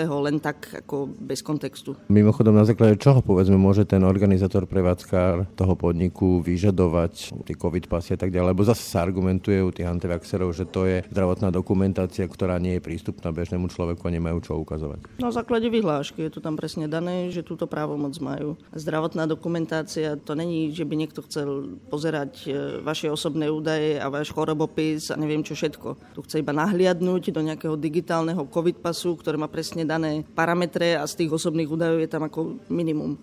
len 0.08 0.40
tak 0.40 0.72
ako 0.72 1.12
bez 1.20 1.44
kontextu. 1.44 1.92
Mimochodom, 2.08 2.56
na 2.56 2.64
základe 2.64 2.96
čoho 2.96 3.20
povedzme 3.20 3.60
môže 3.60 3.84
ten 3.84 4.00
organizátor 4.00 4.64
prevádzkár 4.64 5.52
toho 5.52 5.74
podniku 5.76 6.40
vyžadovať 6.40 7.44
tie 7.44 7.52
COVID 7.52 7.92
pasy 7.92 8.16
a 8.16 8.18
tak 8.24 8.32
ďalej, 8.32 8.56
lebo 8.56 8.64
zase 8.64 8.88
sa 8.88 9.04
argumentuje 9.04 9.60
u 9.60 9.68
tých 9.68 9.84
antivaxerov, 9.84 10.56
že 10.56 10.64
to 10.64 10.88
je 10.88 11.04
zdravotná 11.12 11.52
dokumentácia, 11.52 12.24
ktorá 12.24 12.56
nie 12.56 12.80
je 12.80 12.84
prístupná 12.88 13.07
bežnému 13.12 13.68
človeku 13.70 14.02
a 14.04 14.14
nemajú 14.14 14.38
čo 14.44 14.52
ukazovať. 14.60 15.20
Na 15.22 15.30
základe 15.30 15.68
vyhlášky 15.68 16.26
je 16.26 16.32
to 16.32 16.40
tam 16.44 16.58
presne 16.58 16.90
dané, 16.90 17.28
že 17.32 17.46
túto 17.46 17.68
právomoc 17.68 18.16
majú. 18.18 18.58
Zdravotná 18.74 19.28
dokumentácia 19.28 20.16
to 20.18 20.32
není, 20.34 20.72
že 20.72 20.84
by 20.84 20.94
niekto 20.96 21.20
chcel 21.24 21.78
pozerať 21.88 22.32
e, 22.44 22.50
vaše 22.82 23.08
osobné 23.08 23.48
údaje 23.52 23.98
a 24.00 24.08
váš 24.08 24.32
chorobopis 24.32 25.12
a 25.12 25.16
neviem 25.16 25.44
čo 25.44 25.54
všetko. 25.54 26.16
Tu 26.16 26.20
chce 26.24 26.36
iba 26.40 26.52
nahliadnúť 26.56 27.30
do 27.32 27.40
nejakého 27.44 27.76
digitálneho 27.78 28.46
COVID 28.48 28.80
pasu, 28.80 29.16
ktoré 29.16 29.36
má 29.36 29.46
presne 29.50 29.84
dané 29.84 30.24
parametre 30.34 30.96
a 30.96 31.04
z 31.06 31.24
tých 31.24 31.34
osobných 31.34 31.70
údajov 31.70 31.98
je 32.00 32.10
tam 32.10 32.24
ako 32.26 32.40
minimum 32.72 33.18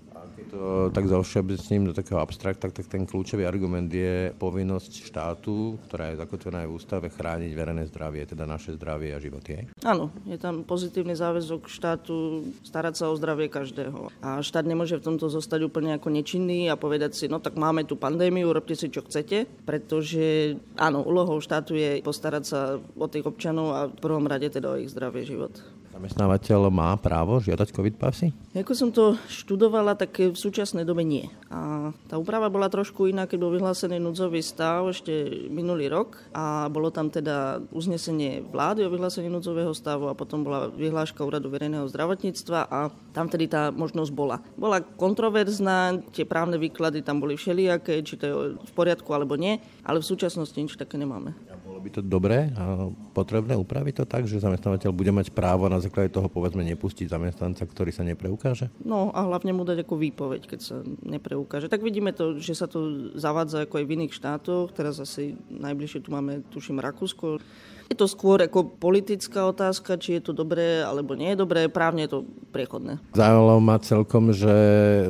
to 0.55 0.89
tak 0.95 1.11
zovšeobecním 1.11 1.91
do 1.91 1.93
takého 1.93 2.23
abstrakta, 2.23 2.71
tak 2.71 2.87
ten 2.87 3.03
kľúčový 3.03 3.43
argument 3.43 3.91
je 3.91 4.31
povinnosť 4.39 5.03
štátu, 5.03 5.75
ktorá 5.87 6.15
je 6.15 6.21
zakotvená 6.23 6.63
aj 6.63 6.67
v 6.71 6.75
ústave, 6.79 7.07
chrániť 7.11 7.51
verejné 7.51 7.83
zdravie, 7.91 8.23
teda 8.23 8.47
naše 8.47 8.79
zdravie 8.79 9.11
a 9.11 9.19
životy. 9.19 9.67
Áno, 9.83 10.15
je 10.23 10.39
tam 10.39 10.63
pozitívny 10.63 11.13
záväzok 11.13 11.67
štátu 11.67 12.47
starať 12.63 12.93
sa 12.95 13.05
o 13.11 13.17
zdravie 13.19 13.51
každého. 13.51 14.07
A 14.23 14.39
štát 14.39 14.63
nemôže 14.63 14.95
v 14.95 15.05
tomto 15.11 15.27
zostať 15.27 15.67
úplne 15.67 15.99
ako 15.99 16.07
nečinný 16.07 16.71
a 16.71 16.79
povedať 16.79 17.11
si, 17.19 17.25
no 17.27 17.43
tak 17.43 17.59
máme 17.59 17.83
tu 17.83 17.99
pandémiu, 17.99 18.55
robte 18.55 18.79
si 18.79 18.87
čo 18.87 19.03
chcete, 19.03 19.49
pretože 19.67 20.55
áno, 20.79 21.03
úlohou 21.03 21.43
štátu 21.43 21.75
je 21.75 21.99
postarať 21.99 22.43
sa 22.47 22.59
o 22.79 23.07
tých 23.11 23.27
občanov 23.27 23.67
a 23.75 23.79
v 23.91 23.99
prvom 23.99 24.23
rade 24.23 24.47
teda 24.47 24.71
o 24.71 24.79
ich 24.79 24.93
zdravie 24.93 25.27
život. 25.27 25.51
Zamestnávateľ 25.95 26.67
má 26.75 26.91
právo 26.99 27.39
žiadať 27.39 27.71
COVID 27.71 27.95
pasy? 27.95 28.35
Ako 28.51 28.75
som 28.75 28.91
to 28.91 29.15
študovala, 29.31 29.95
tak 29.95 30.19
v 30.19 30.35
súčasnej 30.35 30.83
dobe 30.83 31.07
nie. 31.07 31.31
A 31.47 31.95
tá 32.11 32.19
úprava 32.19 32.51
bola 32.51 32.67
trošku 32.67 33.07
iná, 33.07 33.23
keď 33.23 33.37
bol 33.39 33.55
vyhlásený 33.55 34.03
núdzový 34.03 34.43
stav 34.43 34.91
ešte 34.91 35.47
minulý 35.47 35.87
rok 35.87 36.19
a 36.35 36.67
bolo 36.67 36.91
tam 36.91 37.07
teda 37.07 37.63
uznesenie 37.71 38.43
vlády 38.43 38.83
o 38.83 38.91
vyhlásení 38.91 39.31
núdzového 39.31 39.71
stavu 39.71 40.11
a 40.11 40.17
potom 40.19 40.43
bola 40.43 40.67
vyhláška 40.67 41.23
úradu 41.23 41.47
verejného 41.47 41.87
zdravotníctva 41.87 42.67
a 42.67 42.91
tam 43.15 43.31
tedy 43.31 43.47
tá 43.47 43.71
možnosť 43.71 44.11
bola. 44.11 44.43
Bola 44.59 44.83
kontroverzná, 44.83 46.03
tie 46.11 46.27
právne 46.27 46.59
výklady 46.59 47.07
tam 47.07 47.23
boli 47.23 47.39
všelijaké, 47.39 48.03
či 48.03 48.19
to 48.19 48.23
je 48.27 48.35
v 48.59 48.71
poriadku 48.75 49.15
alebo 49.15 49.39
nie, 49.39 49.63
ale 49.87 50.03
v 50.03 50.09
súčasnosti 50.11 50.59
nič 50.59 50.75
také 50.75 50.99
nemáme. 50.99 51.31
By 51.85 51.93
to 51.93 52.01
dobré 52.01 52.49
a 52.57 52.89
potrebné 53.13 53.53
upraviť 53.53 54.01
to 54.01 54.05
tak, 54.09 54.25
že 54.25 54.41
zamestnávateľ 54.41 54.89
bude 54.89 55.13
mať 55.13 55.29
právo 55.29 55.69
na 55.69 55.77
základe 55.77 56.09
toho 56.09 56.25
povedzme 56.25 56.65
nepustiť 56.65 57.13
zamestnanca, 57.13 57.61
ktorý 57.61 57.93
sa 57.93 58.01
nepreukáže? 58.01 58.73
No 58.81 59.13
a 59.13 59.21
hlavne 59.21 59.53
mu 59.53 59.61
dať 59.61 59.85
ako 59.85 59.93
výpoveď, 60.01 60.49
keď 60.49 60.59
sa 60.65 60.81
nepreukáže. 61.05 61.69
Tak 61.69 61.85
vidíme 61.85 62.09
to, 62.09 62.41
že 62.41 62.57
sa 62.57 62.65
to 62.65 63.13
zavádza 63.13 63.69
ako 63.69 63.77
aj 63.77 63.85
v 63.85 63.93
iných 64.01 64.17
štátoch. 64.17 64.73
Teraz 64.73 64.97
asi 64.97 65.37
najbližšie 65.53 66.01
tu 66.01 66.09
máme, 66.09 66.41
tuším, 66.49 66.81
Rakúsko. 66.81 67.37
Je 67.85 67.93
to 67.93 68.09
skôr 68.09 68.41
ako 68.41 68.65
politická 68.81 69.45
otázka, 69.45 70.01
či 70.01 70.17
je 70.17 70.29
to 70.29 70.33
dobré 70.33 70.81
alebo 70.81 71.13
nie 71.13 71.33
je 71.33 71.41
dobré. 71.45 71.69
Právne 71.69 72.09
je 72.09 72.17
to 72.17 72.19
priechodné. 72.49 72.97
Zaujímalo 73.13 73.61
ma 73.61 73.77
celkom, 73.77 74.33
že 74.33 74.49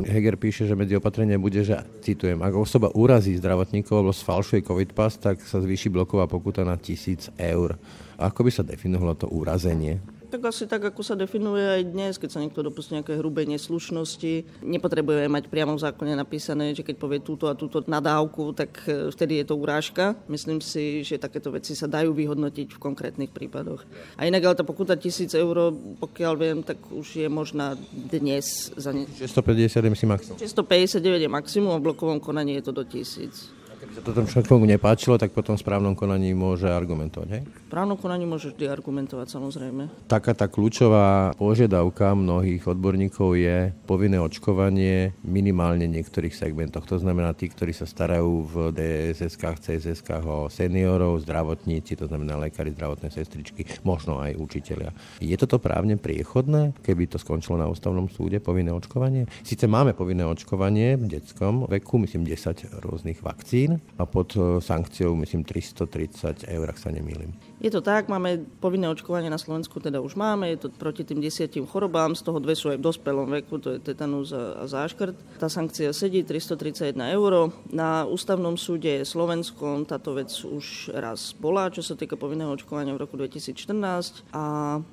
Heger 0.04 0.36
píše, 0.36 0.68
že 0.68 0.76
medzi 0.76 1.00
opatrenia 1.00 1.40
bude, 1.40 1.64
že 1.64 1.80
citujem, 2.04 2.44
ak 2.44 2.52
osoba 2.52 2.92
urazí 2.92 3.40
zdravotníkov 3.40 3.96
alebo 4.04 4.12
sfalšuje 4.12 4.68
COVID 4.68 4.92
pas, 4.92 5.16
tak 5.16 5.40
sa 5.48 5.64
zvýši 5.64 5.88
bloková 5.88 6.28
pokuta 6.28 6.68
na 6.68 6.76
tisíc 6.76 7.32
eur. 7.40 7.80
Ako 8.20 8.44
by 8.44 8.52
sa 8.52 8.64
definovalo 8.68 9.16
to 9.16 9.28
úrazenie? 9.32 10.15
Tak 10.26 10.42
asi 10.50 10.66
tak, 10.66 10.82
ako 10.82 11.02
sa 11.06 11.14
definuje 11.14 11.62
aj 11.62 11.82
dnes, 11.86 12.14
keď 12.18 12.30
sa 12.32 12.42
niekto 12.42 12.66
dopustí 12.66 12.98
nejaké 12.98 13.20
hrubé 13.20 13.46
neslušnosti. 13.46 14.64
Nepotrebujeme 14.66 15.30
mať 15.30 15.52
priamo 15.52 15.78
v 15.78 15.84
zákone 15.86 16.18
napísané, 16.18 16.74
že 16.74 16.82
keď 16.82 16.96
povie 16.98 17.20
túto 17.22 17.46
a 17.46 17.54
túto 17.54 17.86
nadávku, 17.86 18.56
tak 18.58 18.82
e, 18.90 19.14
vtedy 19.14 19.44
je 19.44 19.46
to 19.46 19.56
urážka. 19.60 20.18
Myslím 20.26 20.64
si, 20.64 21.06
že 21.06 21.22
takéto 21.22 21.54
veci 21.54 21.78
sa 21.78 21.86
dajú 21.86 22.16
vyhodnotiť 22.18 22.74
v 22.74 22.82
konkrétnych 22.82 23.30
prípadoch. 23.30 23.86
A 24.18 24.26
inak 24.26 24.50
ale 24.50 24.58
tá 24.58 24.66
pokuta 24.66 24.98
tisíc 24.98 25.36
eur, 25.38 25.74
pokiaľ 26.02 26.34
viem, 26.40 26.60
tak 26.66 26.82
už 26.90 27.22
je 27.22 27.28
možná 27.30 27.78
dnes 27.94 28.74
za 28.74 28.90
ne... 28.90 29.06
650 29.06 29.78
je 29.78 29.90
maximum. 30.10 30.38
659 30.42 31.22
je 31.22 31.30
maximum 31.30 31.72
a 31.76 31.80
v 31.80 31.86
blokovom 31.92 32.18
konaní 32.18 32.58
je 32.58 32.64
to 32.66 32.74
do 32.74 32.84
tisíc 32.88 33.52
sa 33.96 34.04
to 34.04 34.12
tomu 34.12 34.28
človeku 34.28 34.68
nepáčilo, 34.68 35.16
tak 35.16 35.32
potom 35.32 35.56
v 35.56 35.64
správnom 35.64 35.96
konaní 35.96 36.36
môže 36.36 36.68
argumentovať, 36.68 37.28
hej? 37.32 37.44
V 37.48 37.72
správnom 37.72 37.96
konaní 37.96 38.28
môže 38.28 38.52
vždy 38.52 38.68
argumentovať, 38.68 39.28
samozrejme. 39.32 39.88
Taká 40.12 40.36
tá 40.36 40.52
kľúčová 40.52 41.32
požiadavka 41.40 42.12
mnohých 42.12 42.60
odborníkov 42.68 43.40
je 43.40 43.72
povinné 43.88 44.20
očkovanie 44.20 45.16
minimálne 45.24 45.88
niektorých 45.88 46.36
segmentoch. 46.36 46.84
To 46.92 47.00
znamená 47.00 47.32
tí, 47.32 47.48
ktorí 47.48 47.72
sa 47.72 47.88
starajú 47.88 48.44
v 48.44 48.56
DSS-kách, 48.76 49.64
CSS-kách 49.64 50.26
o 50.28 50.40
seniorov, 50.52 51.24
zdravotníci, 51.24 51.96
to 51.96 52.12
znamená 52.12 52.36
lekári, 52.36 52.76
zdravotné 52.76 53.08
sestričky, 53.16 53.64
možno 53.88 54.20
aj 54.20 54.36
učitelia. 54.36 54.92
Je 55.24 55.40
toto 55.40 55.56
právne 55.56 55.96
priechodné, 55.96 56.76
keby 56.84 57.08
to 57.08 57.16
skončilo 57.16 57.56
na 57.56 57.72
ústavnom 57.72 58.12
súde, 58.12 58.44
povinné 58.44 58.76
očkovanie? 58.76 59.24
Sice 59.40 59.72
máme 59.72 59.96
povinné 59.96 60.28
očkovanie 60.28 61.00
v 61.00 61.16
detskom 61.16 61.64
veku, 61.72 62.04
myslím 62.04 62.28
10 62.28 62.84
rôznych 62.84 63.24
vakcín, 63.24 63.85
a 63.96 64.04
pod 64.04 64.36
e, 64.36 64.60
sankciou 64.60 65.16
myslím 65.16 65.44
330 65.48 66.46
eur, 66.52 66.68
ak 66.68 66.80
sa 66.80 66.92
nemýlim. 66.92 67.32
Je 67.64 67.72
to 67.72 67.80
tak, 67.80 68.12
máme 68.12 68.44
povinné 68.60 68.92
očkovanie 68.92 69.32
na 69.32 69.40
Slovensku, 69.40 69.80
teda 69.80 70.04
už 70.04 70.20
máme, 70.20 70.52
je 70.52 70.68
to 70.68 70.70
proti 70.76 71.08
tým 71.08 71.24
desiatim 71.24 71.64
chorobám, 71.64 72.12
z 72.12 72.22
toho 72.28 72.44
dve 72.44 72.54
sú 72.54 72.76
aj 72.76 72.78
v 72.78 72.86
dospelom 72.86 73.28
veku, 73.32 73.58
to 73.58 73.76
je 73.76 73.80
tetanus 73.80 74.36
a 74.36 74.68
záškrt. 74.68 75.40
Tá 75.40 75.48
sankcia 75.48 75.96
sedí 75.96 76.28
331 76.28 77.16
eur. 77.16 77.56
Na 77.72 78.04
ústavnom 78.04 78.60
súde 78.60 79.08
Slovenskom 79.08 79.88
táto 79.88 80.12
vec 80.12 80.30
už 80.44 80.92
raz 80.92 81.32
bola, 81.32 81.72
čo 81.72 81.80
sa 81.80 81.96
týka 81.96 82.20
povinného 82.20 82.52
očkovania 82.52 82.94
v 82.94 83.02
roku 83.08 83.16
2014 83.16 84.28
a 84.36 84.44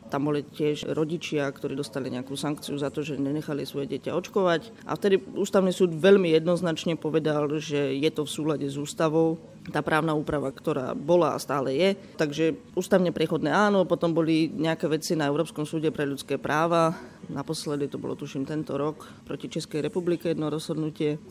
tam 0.08 0.20
boli 0.22 0.46
tiež 0.46 0.94
rodičia, 0.94 1.50
ktorí 1.50 1.74
dostali 1.74 2.08
nejakú 2.08 2.38
sankciu 2.38 2.78
za 2.78 2.94
to, 2.94 3.02
že 3.02 3.18
nenechali 3.18 3.66
svoje 3.66 3.90
dieťa 3.90 4.14
očkovať. 4.14 4.86
A 4.86 4.94
vtedy 4.94 5.18
ústavný 5.34 5.74
súd 5.74 5.98
veľmi 5.98 6.30
jednoznačne 6.30 6.94
povedal, 6.94 7.50
že 7.58 7.98
je 7.98 8.10
to 8.14 8.22
v 8.22 8.30
súlade 8.30 8.66
s 8.70 8.78
ústavou, 8.82 9.38
tá 9.70 9.78
právna 9.78 10.10
úprava, 10.18 10.50
ktorá 10.50 10.90
bola 10.90 11.38
a 11.38 11.42
stále 11.42 11.78
je. 11.78 11.90
Takže 12.18 12.58
ústavne 12.74 13.14
prechodné 13.14 13.54
áno, 13.54 13.86
potom 13.86 14.10
boli 14.10 14.50
nejaké 14.50 14.90
veci 14.90 15.14
na 15.14 15.30
Európskom 15.30 15.62
súde 15.62 15.94
pre 15.94 16.02
ľudské 16.02 16.34
práva. 16.34 16.98
Naposledy 17.30 17.86
to 17.86 18.02
bolo, 18.02 18.18
tuším, 18.18 18.42
tento 18.42 18.74
rok 18.74 19.06
proti 19.22 19.46
Českej 19.46 19.86
republike 19.86 20.34
jedno 20.34 20.50
rozhodnutie. 20.50 21.22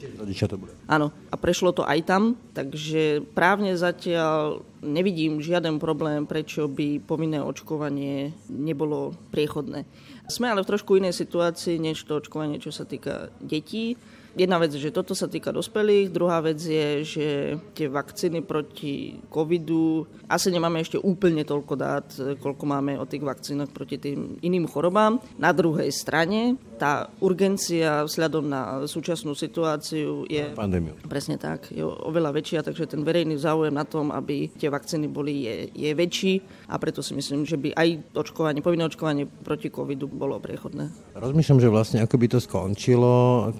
to 0.47 0.55
bude. 0.55 0.71
Áno, 0.87 1.11
a 1.27 1.35
prešlo 1.35 1.75
to 1.75 1.83
aj 1.83 1.99
tam, 2.07 2.39
takže 2.55 3.19
právne 3.35 3.75
zatiaľ 3.75 4.63
nevidím 4.79 5.43
žiaden 5.43 5.75
problém, 5.83 6.23
prečo 6.23 6.71
by 6.71 7.03
povinné 7.03 7.43
očkovanie 7.43 8.31
nebolo 8.47 9.11
priechodné. 9.35 9.83
Sme 10.31 10.47
ale 10.47 10.63
v 10.63 10.71
trošku 10.71 10.95
inej 10.95 11.19
situácii, 11.19 11.75
než 11.75 12.07
to 12.07 12.23
očkovanie, 12.23 12.63
čo 12.63 12.71
sa 12.71 12.87
týka 12.87 13.27
detí 13.43 13.99
Jedna 14.31 14.55
vec, 14.63 14.71
že 14.71 14.95
toto 14.95 15.11
sa 15.11 15.27
týka 15.27 15.51
dospelých, 15.51 16.07
druhá 16.07 16.39
vec 16.39 16.63
je, 16.63 17.03
že 17.03 17.27
tie 17.75 17.91
vakcíny 17.91 18.39
proti 18.47 19.19
covidu, 19.27 20.07
asi 20.31 20.47
nemáme 20.47 20.79
ešte 20.79 20.95
úplne 20.95 21.43
toľko 21.43 21.73
dát, 21.75 22.07
koľko 22.39 22.63
máme 22.63 22.95
o 22.95 23.03
tých 23.03 23.27
vakcínach 23.27 23.67
proti 23.75 23.99
tým 23.99 24.39
iným 24.39 24.71
chorobám. 24.71 25.19
Na 25.35 25.51
druhej 25.51 25.91
strane 25.91 26.55
tá 26.79 27.11
urgencia 27.19 28.07
vzhľadom 28.07 28.47
na 28.47 28.61
súčasnú 28.87 29.35
situáciu 29.35 30.23
je... 30.31 30.55
Pandémiu. 30.55 30.95
Presne 31.11 31.35
tak, 31.35 31.67
je 31.67 31.83
oveľa 31.83 32.31
väčšia, 32.31 32.63
takže 32.63 32.87
ten 32.87 33.03
verejný 33.03 33.35
záujem 33.35 33.75
na 33.75 33.83
tom, 33.83 34.15
aby 34.15 34.47
tie 34.55 34.71
vakcíny 34.71 35.11
boli, 35.11 35.43
je, 35.43 35.55
je 35.75 35.91
väčší 35.91 36.33
a 36.71 36.79
preto 36.79 37.03
si 37.03 37.11
myslím, 37.13 37.43
že 37.43 37.59
by 37.59 37.75
aj 37.75 38.15
očkovanie, 38.15 38.63
povinné 38.63 38.87
očkovanie 38.87 39.27
proti 39.27 39.67
covidu 39.67 40.07
bolo 40.07 40.39
prechodné. 40.39 40.87
Rozmýšľam, 41.19 41.59
že 41.59 41.67
vlastne 41.69 41.99
ako 41.99 42.15
by 42.15 42.27
to 42.31 42.39
skončilo, 42.39 43.13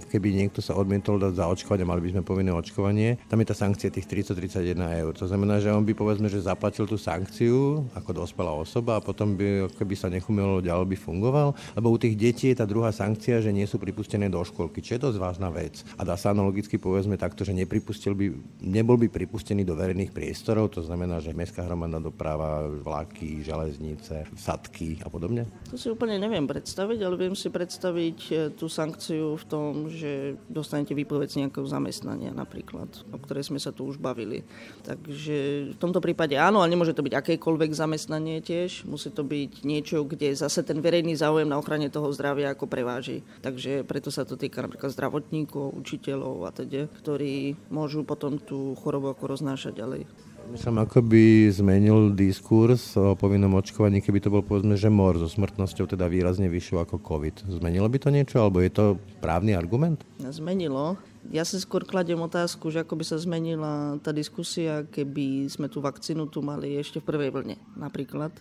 keby 0.08 0.32
niekto 0.32 0.61
sa 0.64 0.78
odmietol 0.80 1.20
dať 1.20 1.34
za 1.36 1.46
očkovanie, 1.52 1.84
mali 1.84 2.02
by 2.08 2.10
sme 2.16 2.24
povinné 2.24 2.56
očkovanie. 2.56 3.20
Tam 3.28 3.42
je 3.44 3.48
tá 3.50 3.56
sankcia 3.58 3.92
tých 3.92 4.08
331 4.08 5.04
eur. 5.04 5.14
To 5.20 5.28
znamená, 5.28 5.60
že 5.60 5.74
on 5.74 5.84
by 5.84 5.92
povedzme, 5.92 6.32
že 6.32 6.40
zaplatil 6.40 6.88
tú 6.88 6.96
sankciu 6.96 7.84
ako 7.92 8.24
dospelá 8.24 8.56
osoba 8.56 8.98
a 8.98 9.04
potom 9.04 9.36
by, 9.36 9.68
keby 9.76 9.94
sa 10.00 10.08
nechumelo, 10.08 10.64
ďalej 10.64 10.88
by 10.88 10.98
fungoval, 10.98 11.58
lebo 11.76 11.92
u 11.92 11.98
tých 12.00 12.16
detí 12.16 12.54
je 12.54 12.58
tá 12.62 12.66
druhá 12.70 12.96
sankcia 12.96 13.42
že 13.42 13.50
nie 13.50 13.66
sú 13.66 13.82
pripustené 13.82 14.30
do 14.30 14.40
školky, 14.46 14.80
čo 14.80 14.96
je 14.96 15.04
dosť 15.10 15.18
vážna 15.18 15.50
vec. 15.50 15.82
A 15.98 16.06
dá 16.06 16.14
sa 16.16 16.32
analogicky 16.32 16.78
povedzme 16.78 17.18
takto, 17.18 17.42
že 17.42 17.58
nepripustil 17.58 18.14
by, 18.14 18.26
nebol 18.62 18.96
by 18.96 19.10
pripustený 19.10 19.66
do 19.66 19.74
verejných 19.74 20.14
priestorov, 20.14 20.70
to 20.70 20.86
znamená, 20.86 21.18
že 21.18 21.34
mestská 21.34 21.66
hromadná 21.66 21.98
doprava, 21.98 22.70
vlaky, 22.70 23.42
železnice, 23.42 24.30
sadky 24.38 25.02
a 25.02 25.10
podobne? 25.10 25.50
To 25.74 25.76
si 25.76 25.90
úplne 25.90 26.22
neviem 26.22 26.46
predstaviť, 26.46 27.00
ale 27.02 27.16
viem 27.18 27.36
si 27.36 27.50
predstaviť 27.50 28.18
e, 28.30 28.34
tú 28.54 28.70
sankciu 28.70 29.36
v 29.36 29.46
tom, 29.50 29.90
že 29.90 30.38
dostanete 30.52 30.92
výpoveď 30.92 31.28
z 31.32 31.40
nejakého 31.46 31.64
zamestnania 31.66 32.36
napríklad, 32.36 32.92
o 33.10 33.18
ktorej 33.18 33.48
sme 33.48 33.58
sa 33.58 33.72
tu 33.72 33.88
už 33.88 33.98
bavili. 33.98 34.44
Takže 34.84 35.72
v 35.74 35.78
tomto 35.80 36.04
prípade 36.04 36.36
áno, 36.36 36.60
ale 36.60 36.76
nemôže 36.76 36.92
to 36.92 37.02
byť 37.02 37.16
akékoľvek 37.16 37.72
zamestnanie 37.72 38.44
tiež. 38.44 38.84
Musí 38.86 39.10
to 39.10 39.24
byť 39.24 39.64
niečo, 39.64 40.04
kde 40.04 40.36
zase 40.36 40.62
ten 40.62 40.84
verejný 40.84 41.16
záujem 41.16 41.48
na 41.48 41.58
ochrane 41.58 41.88
toho 41.88 42.12
zdravia 42.12 42.52
ako 42.52 42.68
preváži. 42.68 43.24
Takže 43.40 43.88
preto 43.88 44.12
sa 44.12 44.28
to 44.28 44.36
týka 44.36 44.62
napríklad 44.62 44.92
zdravotníkov, 44.92 45.74
učiteľov 45.74 46.46
a 46.46 46.52
teda, 46.52 46.92
ktorí 47.02 47.56
môžu 47.72 48.04
potom 48.04 48.36
tú 48.38 48.76
chorobu 48.84 49.16
ako 49.16 49.40
roznášať 49.40 49.74
ďalej. 49.80 50.04
Myslím, 50.50 50.82
ako 50.82 51.06
by 51.06 51.54
zmenil 51.54 52.18
diskurs 52.18 52.98
o 52.98 53.14
povinnom 53.14 53.54
očkovaní, 53.54 54.02
keby 54.02 54.20
to 54.24 54.34
bol 54.34 54.42
povedzme, 54.42 54.74
že 54.74 54.90
mor 54.90 55.14
so 55.20 55.30
smrtnosťou 55.30 55.86
teda 55.86 56.10
výrazne 56.10 56.50
vyššou 56.50 56.82
ako 56.82 56.96
COVID. 57.04 57.46
Zmenilo 57.62 57.86
by 57.86 57.98
to 58.02 58.10
niečo, 58.10 58.42
alebo 58.42 58.64
je 58.64 58.74
to 58.74 58.86
právny 59.22 59.54
argument? 59.54 60.02
Zmenilo. 60.18 60.98
Ja 61.30 61.46
si 61.46 61.62
skôr 61.62 61.86
kladiem 61.86 62.18
otázku, 62.18 62.74
že 62.74 62.82
ako 62.82 62.98
by 62.98 63.06
sa 63.06 63.22
zmenila 63.22 64.02
tá 64.02 64.10
diskusia, 64.10 64.82
keby 64.90 65.46
sme 65.54 65.70
tú 65.70 65.78
vakcínu 65.78 66.26
tu 66.34 66.42
mali 66.42 66.74
ešte 66.82 66.98
v 66.98 67.08
prvej 67.12 67.30
vlne 67.30 67.56
napríklad 67.78 68.34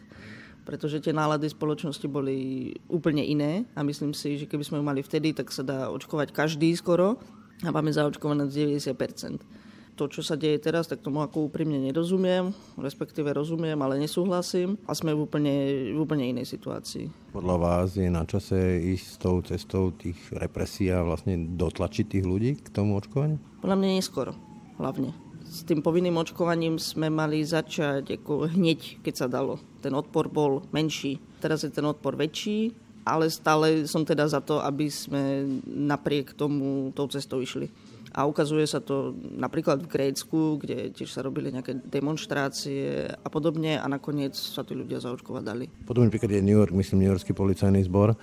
pretože 0.60 1.02
tie 1.02 1.10
nálady 1.10 1.50
spoločnosti 1.50 2.06
boli 2.06 2.70
úplne 2.86 3.26
iné 3.26 3.66
a 3.74 3.82
myslím 3.82 4.14
si, 4.14 4.38
že 4.38 4.46
keby 4.46 4.62
sme 4.62 4.78
ju 4.78 4.84
mali 4.86 5.00
vtedy, 5.02 5.34
tak 5.34 5.50
sa 5.50 5.66
dá 5.66 5.90
očkovať 5.90 6.30
každý 6.30 6.70
skoro 6.78 7.18
a 7.66 7.68
máme 7.74 7.90
zaočkované 7.90 8.46
90% 8.46 9.59
to, 10.00 10.08
čo 10.08 10.24
sa 10.24 10.32
deje 10.32 10.56
teraz, 10.56 10.88
tak 10.88 11.04
tomu 11.04 11.20
ako 11.20 11.52
úprimne 11.52 11.76
nerozumiem, 11.76 12.56
respektíve 12.80 13.36
rozumiem, 13.36 13.76
ale 13.84 14.00
nesúhlasím 14.00 14.80
a 14.88 14.96
sme 14.96 15.12
v 15.12 15.28
úplne, 15.28 15.54
v 15.92 15.98
úplne 16.00 16.24
inej 16.24 16.48
situácii. 16.48 17.36
Podľa 17.36 17.56
vás 17.60 18.00
je 18.00 18.08
na 18.08 18.24
čase 18.24 18.56
ísť 18.80 19.04
s 19.04 19.16
tou 19.20 19.36
cestou 19.44 19.92
tých 19.92 20.16
represí 20.32 20.88
a 20.88 21.04
vlastne 21.04 21.36
dotlačiť 21.36 22.16
tých 22.16 22.24
ľudí 22.24 22.64
k 22.64 22.72
tomu 22.72 22.96
očkovaniu? 22.96 23.36
Podľa 23.60 23.76
mňa 23.76 23.88
neskoro, 24.00 24.32
hlavne. 24.80 25.12
S 25.44 25.68
tým 25.68 25.84
povinným 25.84 26.16
očkovaním 26.16 26.80
sme 26.80 27.12
mali 27.12 27.44
začať 27.44 28.24
ako 28.24 28.48
hneď, 28.56 29.04
keď 29.04 29.14
sa 29.20 29.26
dalo. 29.28 29.60
Ten 29.84 29.92
odpor 29.92 30.32
bol 30.32 30.64
menší. 30.72 31.20
Teraz 31.44 31.60
je 31.60 31.68
ten 31.68 31.84
odpor 31.84 32.16
väčší, 32.16 32.72
ale 33.04 33.28
stále 33.28 33.84
som 33.84 34.06
teda 34.06 34.24
za 34.32 34.40
to, 34.40 34.64
aby 34.64 34.88
sme 34.88 35.44
napriek 35.66 36.32
tomu 36.38 36.88
tou 36.96 37.04
cestou 37.10 37.44
išli. 37.44 37.68
A 38.10 38.26
ukazuje 38.26 38.66
sa 38.66 38.82
to 38.82 39.14
napríklad 39.22 39.86
v 39.86 39.90
Grécku, 39.90 40.58
kde 40.58 40.90
tiež 40.90 41.14
sa 41.14 41.22
robili 41.22 41.54
nejaké 41.54 41.78
demonstrácie 41.78 43.06
a 43.06 43.28
podobne 43.30 43.78
a 43.78 43.86
nakoniec 43.86 44.34
sa 44.34 44.66
tí 44.66 44.74
ľudia 44.74 44.98
zaočkovať 44.98 45.42
dali. 45.46 45.70
Podobný 45.86 46.10
príklad 46.10 46.34
je 46.34 46.42
New 46.42 46.58
York, 46.58 46.74
myslím, 46.74 47.06
New 47.06 47.10
Yorkský 47.14 47.32
policajný 47.32 47.86
zbor. 47.86 48.18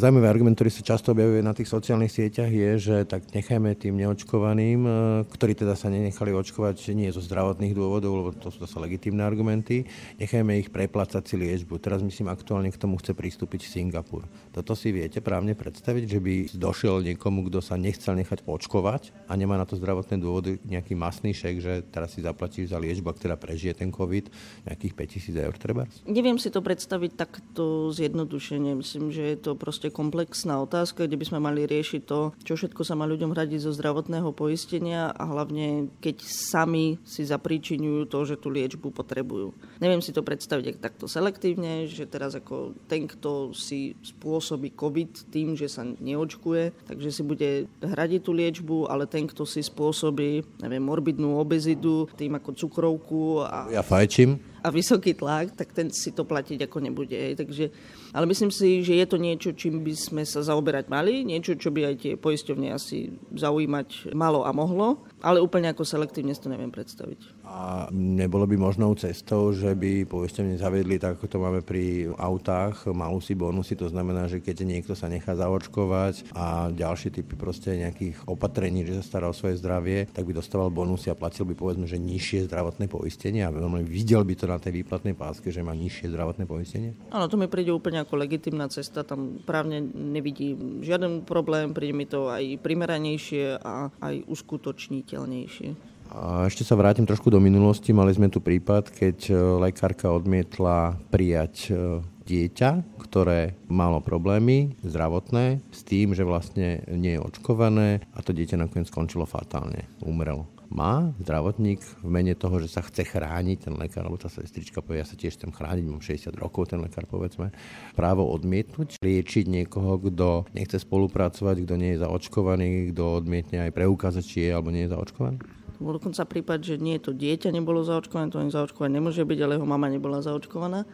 Zaujímavý 0.00 0.32
argument, 0.32 0.56
ktorý 0.56 0.72
sa 0.72 0.80
často 0.80 1.12
objavuje 1.12 1.44
na 1.44 1.52
tých 1.52 1.68
sociálnych 1.68 2.08
sieťach 2.08 2.48
je, 2.48 2.70
že 2.80 2.96
tak 3.04 3.20
nechajme 3.36 3.76
tým 3.76 4.00
neočkovaným, 4.00 4.80
e, 4.88 4.92
ktorí 5.28 5.52
teda 5.52 5.76
sa 5.76 5.92
nenechali 5.92 6.32
očkovať 6.32 6.96
nie 6.96 7.12
zo 7.12 7.20
zdravotných 7.20 7.76
dôvodov, 7.76 8.12
lebo 8.16 8.32
to 8.32 8.48
sú 8.48 8.64
zase 8.64 8.80
legitímne 8.80 9.20
argumenty, 9.20 9.84
nechajme 10.16 10.56
ich 10.56 10.72
preplácať 10.72 11.20
si 11.28 11.36
liečbu. 11.36 11.76
Teraz 11.84 12.00
myslím 12.00 12.32
aktuálne 12.32 12.72
k 12.72 12.80
tomu 12.80 12.96
chce 12.96 13.12
pristúpiť 13.12 13.68
Singapur. 13.68 14.24
Toto 14.56 14.72
si 14.72 14.88
viete 14.88 15.20
právne 15.20 15.52
predstaviť, 15.52 16.08
že 16.08 16.16
by 16.16 16.34
došiel 16.56 17.04
niekomu, 17.04 17.52
kto 17.52 17.60
sa 17.60 17.76
nechcel 17.76 18.16
nechať 18.16 18.48
očkovať 18.48 19.12
a 19.28 19.36
nemá 19.36 19.60
na 19.60 19.68
to 19.68 19.76
zdravotné 19.76 20.16
dôvody 20.16 20.64
nejaký 20.64 20.96
masný 20.96 21.36
šek, 21.36 21.60
že 21.60 21.84
teraz 21.92 22.16
si 22.16 22.24
zaplatí 22.24 22.64
za 22.64 22.80
liečbu, 22.80 23.04
ak 23.12 23.20
teda 23.20 23.36
prežije 23.36 23.76
ten 23.76 23.92
COVID, 23.92 24.32
nejakých 24.64 24.96
5000 25.28 25.44
eur 25.44 25.54
treba? 25.60 25.84
Neviem 26.08 26.40
si 26.40 26.48
to 26.48 26.64
predstaviť 26.64 27.20
takto 27.20 27.92
zjednodušene. 27.92 28.80
Myslím, 28.80 29.12
že 29.12 29.36
je 29.36 29.38
to 29.44 29.52
proste 29.52 29.89
komplexná 29.92 30.58
otázka, 30.62 31.06
kde 31.06 31.18
by 31.20 31.24
sme 31.26 31.38
mali 31.38 31.66
riešiť 31.66 32.02
to, 32.06 32.32
čo 32.42 32.56
všetko 32.56 32.82
sa 32.82 32.96
má 32.96 33.04
ľuďom 33.06 33.34
hradiť 33.34 33.66
zo 33.66 33.74
zdravotného 33.74 34.30
poistenia 34.32 35.10
a 35.12 35.22
hlavne 35.28 35.92
keď 36.00 36.22
sami 36.26 36.98
si 37.04 37.26
zapríčinujú 37.26 38.08
to, 38.08 38.18
že 38.26 38.40
tú 38.40 38.48
liečbu 38.50 38.90
potrebujú. 38.94 39.52
Neviem 39.82 40.02
si 40.02 40.14
to 40.14 40.24
predstaviť 40.24 40.80
takto 40.80 41.10
selektívne, 41.10 41.86
že 41.90 42.08
teraz 42.08 42.34
ako 42.34 42.74
ten, 42.88 43.06
kto 43.10 43.52
si 43.52 43.94
spôsobí 44.00 44.72
COVID 44.74 45.30
tým, 45.30 45.54
že 45.54 45.68
sa 45.68 45.84
neočkuje, 45.84 46.86
takže 46.88 47.10
si 47.10 47.22
bude 47.22 47.68
hradiť 47.82 48.20
tú 48.24 48.32
liečbu, 48.32 48.88
ale 48.88 49.04
ten, 49.06 49.26
kto 49.28 49.44
si 49.44 49.60
spôsobí 49.62 50.42
neviem, 50.62 50.82
morbidnú 50.82 51.38
obezidu 51.38 52.06
tým 52.16 52.36
ako 52.36 52.50
cukrovku 52.56 53.44
a... 53.44 53.70
Ja 53.72 53.84
fajčím 53.84 54.49
a 54.60 54.68
vysoký 54.68 55.16
tlak, 55.16 55.56
tak 55.56 55.72
ten 55.72 55.88
si 55.88 56.12
to 56.12 56.28
platiť 56.28 56.68
ako 56.68 56.78
nebude. 56.84 57.16
Takže, 57.36 57.72
ale 58.12 58.24
myslím 58.28 58.52
si, 58.52 58.84
že 58.84 59.00
je 59.00 59.06
to 59.08 59.16
niečo, 59.16 59.50
čím 59.56 59.80
by 59.80 59.92
sme 59.96 60.22
sa 60.28 60.44
zaoberať 60.44 60.92
mali, 60.92 61.24
niečo, 61.24 61.56
čo 61.56 61.72
by 61.72 61.92
aj 61.92 61.94
tie 62.00 62.12
poisťovne 62.20 62.68
asi 62.68 63.08
zaujímať 63.32 64.12
malo 64.12 64.44
a 64.44 64.52
mohlo, 64.52 65.04
ale 65.24 65.40
úplne 65.40 65.72
ako 65.72 65.88
selektívne 65.88 66.36
si 66.36 66.44
to 66.44 66.52
neviem 66.52 66.72
predstaviť. 66.72 67.39
A 67.50 67.90
nebolo 67.90 68.46
by 68.46 68.54
možnou 68.54 68.94
cestou, 68.94 69.50
že 69.50 69.74
by 69.74 70.06
poisťovne 70.06 70.54
zavedli, 70.54 71.02
tak 71.02 71.18
ako 71.18 71.26
to 71.26 71.42
máme 71.42 71.60
pri 71.66 72.06
autách, 72.14 72.86
malusy, 72.94 73.34
bonusy, 73.34 73.74
to 73.74 73.90
znamená, 73.90 74.30
že 74.30 74.38
keď 74.38 74.62
niekto 74.62 74.94
sa 74.94 75.10
nechá 75.10 75.34
zaočkovať 75.34 76.30
a 76.30 76.70
ďalšie 76.70 77.10
typy 77.10 77.34
proste 77.34 77.74
nejakých 77.74 78.22
opatrení, 78.30 78.86
že 78.86 79.02
sa 79.02 79.04
stará 79.04 79.26
o 79.26 79.34
svoje 79.34 79.58
zdravie, 79.58 80.06
tak 80.14 80.30
by 80.30 80.38
dostával 80.38 80.70
bonusy 80.70 81.10
a 81.10 81.18
platil 81.18 81.42
by 81.42 81.58
povedzme, 81.58 81.90
že 81.90 81.98
nižšie 81.98 82.46
zdravotné 82.46 82.86
poistenie 82.86 83.42
a 83.42 83.50
veľmi 83.50 83.82
videl 83.82 84.22
by 84.22 84.38
to 84.38 84.46
na 84.46 84.62
tej 84.62 84.86
výplatnej 84.86 85.18
páske, 85.18 85.50
že 85.50 85.66
má 85.66 85.74
nižšie 85.74 86.06
zdravotné 86.14 86.46
poistenie? 86.46 86.94
Áno, 87.10 87.26
to 87.26 87.34
mi 87.34 87.50
príde 87.50 87.74
úplne 87.74 88.06
ako 88.06 88.14
legitimná 88.14 88.70
cesta, 88.70 89.02
tam 89.02 89.42
právne 89.42 89.82
nevidím 89.90 90.86
žiaden 90.86 91.26
problém, 91.26 91.74
príde 91.74 91.98
mi 91.98 92.06
to 92.06 92.30
aj 92.30 92.62
primeranejšie 92.62 93.58
a 93.58 93.90
aj 93.98 94.22
uskutočniteľnejšie. 94.30 95.89
A 96.10 96.50
ešte 96.50 96.66
sa 96.66 96.74
vrátim 96.74 97.06
trošku 97.06 97.30
do 97.30 97.38
minulosti. 97.38 97.94
Mali 97.94 98.10
sme 98.10 98.26
tu 98.26 98.42
prípad, 98.42 98.90
keď 98.90 99.18
e, 99.30 99.34
lekárka 99.62 100.10
odmietla 100.10 100.98
prijať 101.06 101.70
e, 101.70 102.02
dieťa, 102.26 102.98
ktoré 102.98 103.54
malo 103.70 104.02
problémy 104.02 104.74
zdravotné 104.82 105.62
s 105.70 105.86
tým, 105.86 106.10
že 106.10 106.26
vlastne 106.26 106.82
nie 106.90 107.14
je 107.14 107.22
očkované 107.22 108.02
a 108.10 108.26
to 108.26 108.34
dieťa 108.34 108.58
nakoniec 108.58 108.90
skončilo 108.90 109.22
fatálne, 109.22 109.86
umrelo 110.02 110.50
má 110.70 111.10
zdravotník 111.18 111.82
v 111.98 112.08
mene 112.08 112.38
toho, 112.38 112.62
že 112.62 112.70
sa 112.70 112.80
chce 112.86 113.02
chrániť 113.02 113.66
ten 113.66 113.74
lekár, 113.74 114.06
alebo 114.06 114.22
tá 114.22 114.30
sestrička 114.30 114.78
povie, 114.78 115.02
ja 115.02 115.06
sa 115.10 115.18
tiež 115.18 115.34
chcem 115.34 115.50
chrániť, 115.50 115.84
mám 115.90 115.98
60 115.98 116.30
rokov, 116.38 116.70
ten 116.70 116.78
lekár 116.78 117.10
povedzme, 117.10 117.50
právo 117.98 118.30
odmietnúť, 118.30 119.02
liečiť 119.02 119.50
niekoho, 119.50 119.98
kto 119.98 120.46
nechce 120.54 120.78
spolupracovať, 120.78 121.66
kto 121.66 121.74
nie 121.74 121.98
je 121.98 122.02
zaočkovaný, 122.06 122.94
kto 122.94 123.02
odmietne 123.18 123.66
aj 123.66 123.74
preukázať, 123.74 124.22
či 124.22 124.38
je 124.46 124.50
alebo 124.54 124.70
nie 124.70 124.86
je 124.86 124.94
zaočkovaný? 124.94 125.59
Dokonca 125.80 126.28
prípad, 126.28 126.60
že 126.60 126.76
nie 126.76 127.00
to 127.00 127.16
dieťa 127.16 127.48
nebolo 127.56 127.80
zaočkované, 127.80 128.28
to 128.28 128.36
ani 128.36 128.52
zaočkované 128.52 129.00
nemôže 129.00 129.24
byť, 129.24 129.38
ale 129.40 129.56
jeho 129.56 129.64
mama 129.64 129.88
nebola 129.88 130.20
zaočkovaná. 130.20 130.84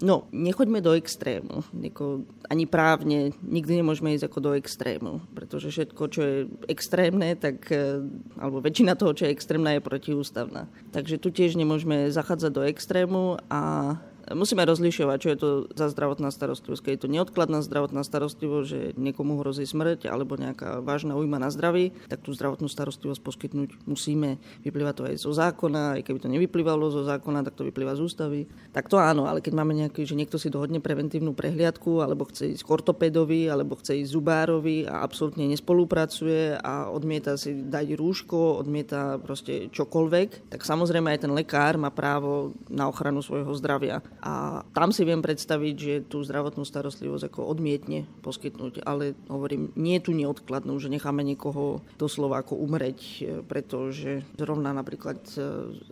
No, 0.00 0.28
nechoďme 0.32 0.80
do 0.84 0.92
extrému. 0.92 1.64
Neko, 1.72 2.24
ani 2.48 2.64
právne 2.64 3.36
nikdy 3.40 3.80
nemôžeme 3.80 4.12
ísť 4.16 4.28
ako 4.28 4.38
do 4.40 4.50
extrému, 4.56 5.24
pretože 5.32 5.72
všetko, 5.72 6.02
čo 6.12 6.20
je 6.20 6.36
extrémne, 6.68 7.32
tak, 7.36 7.68
e, 7.72 8.04
alebo 8.36 8.60
väčšina 8.64 8.96
toho, 8.96 9.12
čo 9.16 9.24
je 9.28 9.34
extrémna, 9.36 9.76
je 9.76 9.84
protiústavná. 9.84 10.68
Takže 10.92 11.20
tu 11.20 11.32
tiež 11.32 11.56
nemôžeme 11.56 12.08
zachádzať 12.12 12.50
do 12.52 12.62
extrému 12.64 13.40
a 13.48 13.96
musíme 14.34 14.62
rozlišovať, 14.62 15.16
čo 15.18 15.28
je 15.30 15.38
to 15.38 15.48
za 15.74 15.90
zdravotná 15.90 16.30
starostlivosť. 16.30 16.82
Keď 16.84 16.92
je 16.96 17.02
to 17.02 17.12
neodkladná 17.12 17.60
zdravotná 17.66 18.02
starostlivosť, 18.06 18.66
že 18.66 18.80
niekomu 18.94 19.42
hrozí 19.42 19.66
smrť 19.66 20.06
alebo 20.06 20.38
nejaká 20.38 20.80
vážna 20.80 21.18
újma 21.18 21.42
na 21.42 21.50
zdraví, 21.50 21.92
tak 22.06 22.22
tú 22.22 22.30
zdravotnú 22.30 22.70
starostlivosť 22.70 23.20
poskytnúť 23.20 23.70
musíme. 23.84 24.38
Vyplýva 24.62 24.94
to 24.94 25.06
aj 25.06 25.18
zo 25.18 25.34
zákona, 25.34 25.98
aj 25.98 26.02
keby 26.06 26.18
to 26.22 26.28
nevyplývalo 26.30 26.90
zo 26.92 27.02
zákona, 27.02 27.42
tak 27.42 27.58
to 27.58 27.66
vyplýva 27.66 27.98
z 27.98 28.04
ústavy. 28.06 28.40
Tak 28.70 28.86
to 28.86 29.02
áno, 29.02 29.26
ale 29.26 29.42
keď 29.42 29.52
máme 29.56 29.74
nejaký, 29.74 30.06
že 30.06 30.14
niekto 30.14 30.38
si 30.38 30.52
dohodne 30.52 30.78
preventívnu 30.78 31.34
prehliadku, 31.34 32.02
alebo 32.02 32.26
chce 32.30 32.54
ísť 32.54 32.62
k 32.62 32.72
ortopédovi, 32.72 33.50
alebo 33.50 33.76
chce 33.78 33.98
ísť 34.04 34.14
zubárovi 34.14 34.86
a 34.86 35.02
absolútne 35.02 35.46
nespolupracuje 35.50 36.54
a 36.60 36.88
odmieta 36.88 37.34
si 37.34 37.66
dať 37.66 37.98
rúško, 37.98 38.62
odmieta 38.62 39.18
proste 39.18 39.68
čokoľvek, 39.74 40.52
tak 40.54 40.60
samozrejme 40.62 41.10
aj 41.10 41.26
ten 41.26 41.32
lekár 41.34 41.74
má 41.80 41.90
právo 41.90 42.54
na 42.70 42.86
ochranu 42.86 43.24
svojho 43.24 43.50
zdravia 43.58 44.02
a 44.20 44.64
tam 44.76 44.92
si 44.92 45.02
viem 45.08 45.24
predstaviť, 45.24 45.74
že 45.74 45.94
tú 46.04 46.20
zdravotnú 46.20 46.68
starostlivosť 46.68 47.32
ako 47.32 47.40
odmietne 47.48 48.04
poskytnúť, 48.20 48.84
ale 48.84 49.16
hovorím, 49.32 49.72
nie 49.80 49.96
je 49.96 50.04
tu 50.04 50.12
neodkladnú, 50.12 50.76
že 50.76 50.92
necháme 50.92 51.24
niekoho 51.24 51.80
doslova 51.96 52.44
ako 52.44 52.60
umreť, 52.60 53.00
e, 53.00 53.40
pretože 53.44 54.20
zrovna 54.36 54.76
napríklad 54.76 55.20
e, 55.34 55.40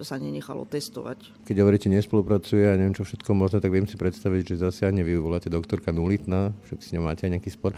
sa 0.05 0.21
nenechalo 0.21 0.69
testovať. 0.69 1.49
Keď 1.49 1.57
hovoríte 1.59 1.89
nespolupracuje 1.89 2.69
a 2.69 2.77
neviem 2.77 2.97
čo 2.97 3.09
všetko 3.09 3.33
možné, 3.33 3.65
tak 3.65 3.73
viem 3.73 3.89
si 3.89 3.97
predstaviť, 3.97 4.55
že 4.55 4.65
zasiahne 4.69 5.01
vy 5.01 5.17
voláte 5.17 5.49
doktorka 5.49 5.89
Nulitna, 5.89 6.53
však 6.69 6.79
si 6.85 6.95
ňou 6.95 7.09
máte 7.09 7.25
aj 7.25 7.41
nejaký 7.41 7.51
spor. 7.53 7.73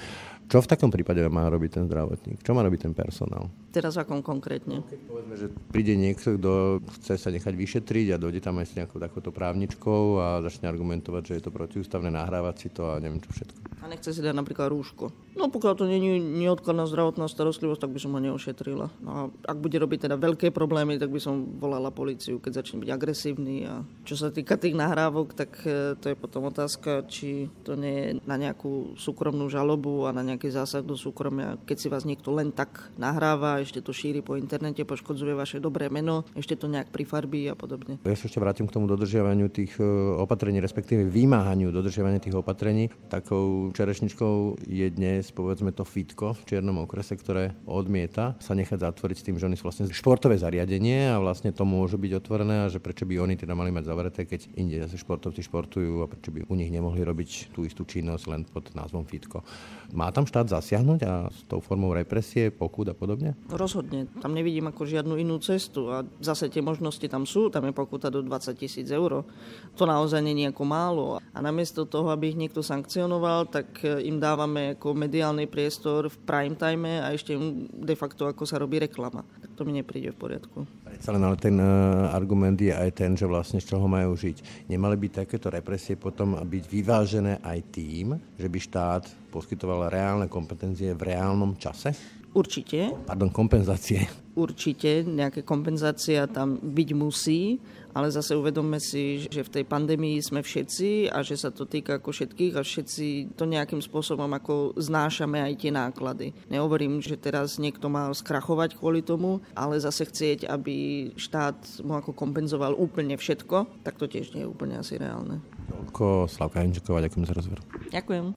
Čo 0.51 0.67
v 0.67 0.67
takom 0.67 0.91
prípade 0.91 1.23
má 1.31 1.47
robiť 1.47 1.79
ten 1.79 1.85
zdravotník? 1.87 2.43
Čo 2.43 2.59
má 2.59 2.67
robiť 2.67 2.91
ten 2.91 2.91
personál? 2.91 3.47
Teraz 3.71 3.95
akom 3.95 4.19
konkrétne? 4.19 4.83
Keď 4.83 5.01
povedzme, 5.07 5.35
že 5.39 5.47
príde 5.71 5.95
niekto, 5.95 6.35
kto 6.35 6.83
chce 6.99 7.23
sa 7.23 7.31
nechať 7.31 7.55
vyšetriť 7.55 8.07
a 8.11 8.19
dojde 8.19 8.43
tam 8.43 8.59
aj 8.59 8.67
s 8.67 8.75
nejakou 8.75 8.99
takouto 8.99 9.31
právničkou 9.31 10.19
a 10.19 10.43
začne 10.43 10.67
argumentovať, 10.67 11.23
že 11.23 11.35
je 11.39 11.43
to 11.47 11.55
protiústavné, 11.55 12.11
nahrávať 12.11 12.67
si 12.67 12.69
to 12.75 12.83
a 12.91 12.99
neviem 12.99 13.23
čo 13.23 13.31
všetko. 13.31 13.71
A 13.81 13.89
nechce 13.89 14.11
si 14.11 14.19
dať 14.19 14.35
napríklad 14.35 14.75
rúško. 14.75 15.15
No 15.39 15.47
pokiaľ 15.55 15.73
to 15.79 15.87
nie 15.87 16.03
je 16.03 16.19
neodkladná 16.19 16.85
zdravotná 16.91 17.31
starostlivosť, 17.31 17.87
tak 17.87 17.95
by 17.95 18.01
som 18.03 18.13
ho 18.13 18.21
neošetrila. 18.21 18.87
No 19.01 19.11
a 19.15 19.21
ak 19.47 19.57
bude 19.63 19.79
robiť 19.79 20.11
teda 20.11 20.19
veľké 20.19 20.51
problémy, 20.51 20.99
tak 20.99 21.15
by 21.15 21.23
som 21.23 21.57
volala 21.63 21.95
policiu, 21.95 22.43
keď 22.43 22.61
začne 22.61 22.83
byť 22.83 22.91
agresívny. 22.91 23.71
A 23.71 23.87
čo 24.03 24.19
sa 24.19 24.35
týka 24.35 24.59
tých 24.59 24.75
nahrávok, 24.75 25.33
tak 25.33 25.63
e, 25.63 25.95
to 25.95 26.11
je 26.11 26.17
potom 26.19 26.51
otázka, 26.51 27.07
či 27.07 27.47
to 27.63 27.79
nie 27.79 27.95
je 27.95 28.09
na 28.27 28.35
nejakú 28.35 28.99
súkromnú 28.99 29.47
žalobu 29.47 30.05
a 30.05 30.13
na 30.13 30.27
nejaký 30.41 30.57
zásah 30.57 30.81
do 30.81 30.97
súkromia. 30.97 31.61
Keď 31.69 31.77
si 31.77 31.93
vás 31.93 32.09
niekto 32.09 32.33
len 32.33 32.49
tak 32.49 32.89
nahráva, 32.97 33.61
ešte 33.61 33.85
to 33.85 33.93
šíri 33.93 34.25
po 34.25 34.41
internete, 34.41 34.89
poškodzuje 34.89 35.37
vaše 35.37 35.61
dobré 35.61 35.93
meno, 35.93 36.25
ešte 36.33 36.57
to 36.57 36.65
nejak 36.65 36.89
prifarbí 36.89 37.45
a 37.45 37.53
podobne. 37.53 38.01
Ja 38.09 38.17
sa 38.17 38.25
ešte 38.25 38.41
vrátim 38.41 38.65
k 38.65 38.73
tomu 38.73 38.89
dodržiavaniu 38.89 39.53
tých 39.53 39.77
e, 39.77 39.85
opatrení, 40.17 40.65
respektíve 40.65 41.05
vymáhaniu 41.13 41.69
dodržiavania 41.69 42.25
tých 42.25 42.41
opatrení. 42.41 42.89
Takou 43.13 43.69
čerešničkou 43.77 44.65
je 44.65 44.89
dnes, 44.89 45.29
povedzme 45.29 45.77
to 45.77 45.85
fitko 45.85 46.33
v 46.33 46.43
Čiernom 46.49 46.89
okrese, 46.89 47.21
ktoré 47.21 47.53
odmieta 47.69 48.41
sa 48.41 48.57
nechať 48.57 48.81
zatvoriť 48.81 49.17
s 49.21 49.27
tým, 49.29 49.37
že 49.37 49.45
oni 49.45 49.61
sú 49.61 49.69
vlastne 49.69 49.93
športové 49.93 50.41
zariadenie 50.41 51.13
a 51.13 51.21
vlastne 51.21 51.53
to 51.53 51.69
môže 51.69 52.01
byť 52.01 52.17
otvorené 52.17 52.65
a 52.65 52.73
že 52.73 52.81
prečo 52.81 53.05
by 53.05 53.21
oni 53.21 53.37
teda 53.37 53.53
mali 53.53 53.69
mať 53.69 53.93
zavreté, 53.93 54.25
keď 54.25 54.57
inde 54.57 54.81
zase 54.89 55.05
športovci 55.05 55.45
športujú 55.45 56.01
a 56.01 56.09
prečo 56.09 56.33
by 56.33 56.49
u 56.49 56.55
nich 56.57 56.73
nemohli 56.73 57.05
robiť 57.05 57.53
tú 57.53 57.69
istú 57.69 57.85
činnosť 57.85 58.25
len 58.33 58.49
pod 58.49 58.73
názvom 58.73 59.05
fitko. 59.05 59.45
Má 59.93 60.09
tam 60.15 60.30
štát 60.31 60.47
zasiahnuť 60.47 61.01
a 61.03 61.27
s 61.27 61.43
tou 61.51 61.59
formou 61.59 61.91
represie, 61.91 62.55
pokút 62.55 62.87
a 62.87 62.95
podobne? 62.95 63.35
Rozhodne. 63.51 64.07
Tam 64.23 64.31
nevidím 64.31 64.71
ako 64.71 64.87
žiadnu 64.87 65.19
inú 65.19 65.43
cestu 65.43 65.91
a 65.91 66.07
zase 66.23 66.47
tie 66.47 66.63
možnosti 66.63 67.03
tam 67.11 67.27
sú, 67.27 67.51
tam 67.51 67.67
je 67.67 67.75
pokuta 67.75 68.07
do 68.07 68.23
20 68.23 68.55
tisíc 68.55 68.87
eur. 68.95 69.27
To 69.75 69.85
naozaj 69.85 70.23
nie 70.23 70.47
je 70.47 70.55
ako 70.55 70.63
málo. 70.63 71.07
A 71.19 71.39
namiesto 71.43 71.83
toho, 71.83 72.15
aby 72.15 72.31
ich 72.31 72.39
niekto 72.39 72.63
sankcionoval, 72.63 73.51
tak 73.51 73.83
im 73.83 74.23
dávame 74.23 74.79
ako 74.79 74.95
mediálny 74.95 75.51
priestor 75.51 76.07
v 76.07 76.17
prime 76.23 76.55
time 76.55 77.03
a 77.03 77.11
ešte 77.11 77.35
im 77.35 77.67
de 77.67 77.99
facto 77.99 78.31
ako 78.31 78.47
sa 78.47 78.63
robí 78.63 78.79
reklama. 78.79 79.27
To 79.59 79.67
mi 79.67 79.75
nepríde 79.75 80.15
v 80.15 80.19
poriadku. 80.21 80.63
Predsa 81.01 81.17
len 81.17 81.25
ale 81.25 81.41
ten 81.41 81.57
uh, 81.57 82.13
argument 82.13 82.61
je 82.61 82.77
aj 82.77 82.93
ten, 82.93 83.17
že 83.17 83.25
vlastne 83.25 83.57
z 83.57 83.73
čoho 83.73 83.89
majú 83.89 84.13
žiť. 84.21 84.69
Nemali 84.69 85.01
by 85.01 85.25
takéto 85.25 85.49
represie 85.49 85.97
potom 85.97 86.37
byť 86.37 86.65
vyvážené 86.69 87.41
aj 87.41 87.73
tým, 87.73 88.21
že 88.37 88.45
by 88.45 88.59
štát 88.61 89.09
poskytoval 89.33 89.89
reálne 89.89 90.29
kompetencie 90.29 90.93
v 90.93 91.01
reálnom 91.09 91.57
čase? 91.57 91.97
Určite. 92.37 92.93
Pardon, 93.09 93.33
kompenzácie. 93.33 94.05
Určite, 94.37 95.01
nejaké 95.09 95.41
kompenzácia 95.41 96.29
tam 96.29 96.61
byť 96.61 96.89
musí, 96.93 97.57
ale 97.95 98.13
zase 98.13 98.37
uvedomme 98.37 98.79
si, 98.79 99.27
že 99.31 99.43
v 99.43 99.53
tej 99.61 99.65
pandémii 99.67 100.19
sme 100.23 100.41
všetci 100.43 101.11
a 101.11 101.23
že 101.23 101.37
sa 101.39 101.51
to 101.51 101.67
týka 101.67 101.99
ako 101.99 102.13
všetkých 102.15 102.55
a 102.57 102.63
všetci 102.63 103.37
to 103.37 103.45
nejakým 103.47 103.83
spôsobom 103.83 104.31
ako 104.31 104.75
znášame 104.79 105.43
aj 105.43 105.53
tie 105.59 105.73
náklady. 105.75 106.33
Nehovorím, 106.51 107.03
že 107.03 107.19
teraz 107.19 107.59
niekto 107.59 107.91
má 107.91 108.11
skrachovať 108.13 108.79
kvôli 108.79 109.03
tomu, 109.03 109.43
ale 109.55 109.83
zase 109.83 110.07
chcieť, 110.07 110.47
aby 110.47 111.11
štát 111.19 111.83
mu 111.83 111.99
ako 111.99 112.15
kompenzoval 112.15 112.77
úplne 112.79 113.17
všetko, 113.19 113.83
tak 113.83 113.99
to 113.99 114.07
tiež 114.07 114.35
nie 114.35 114.47
je 114.47 114.51
úplne 114.51 114.79
asi 114.79 114.99
reálne. 115.01 115.43
Toľko 115.71 116.27
Slavka 116.27 116.61
Henčeková, 116.63 117.03
ďakujem 117.03 117.25
za 117.27 117.35
rozhovor. 117.35 117.61
Ďakujem. 117.91 118.35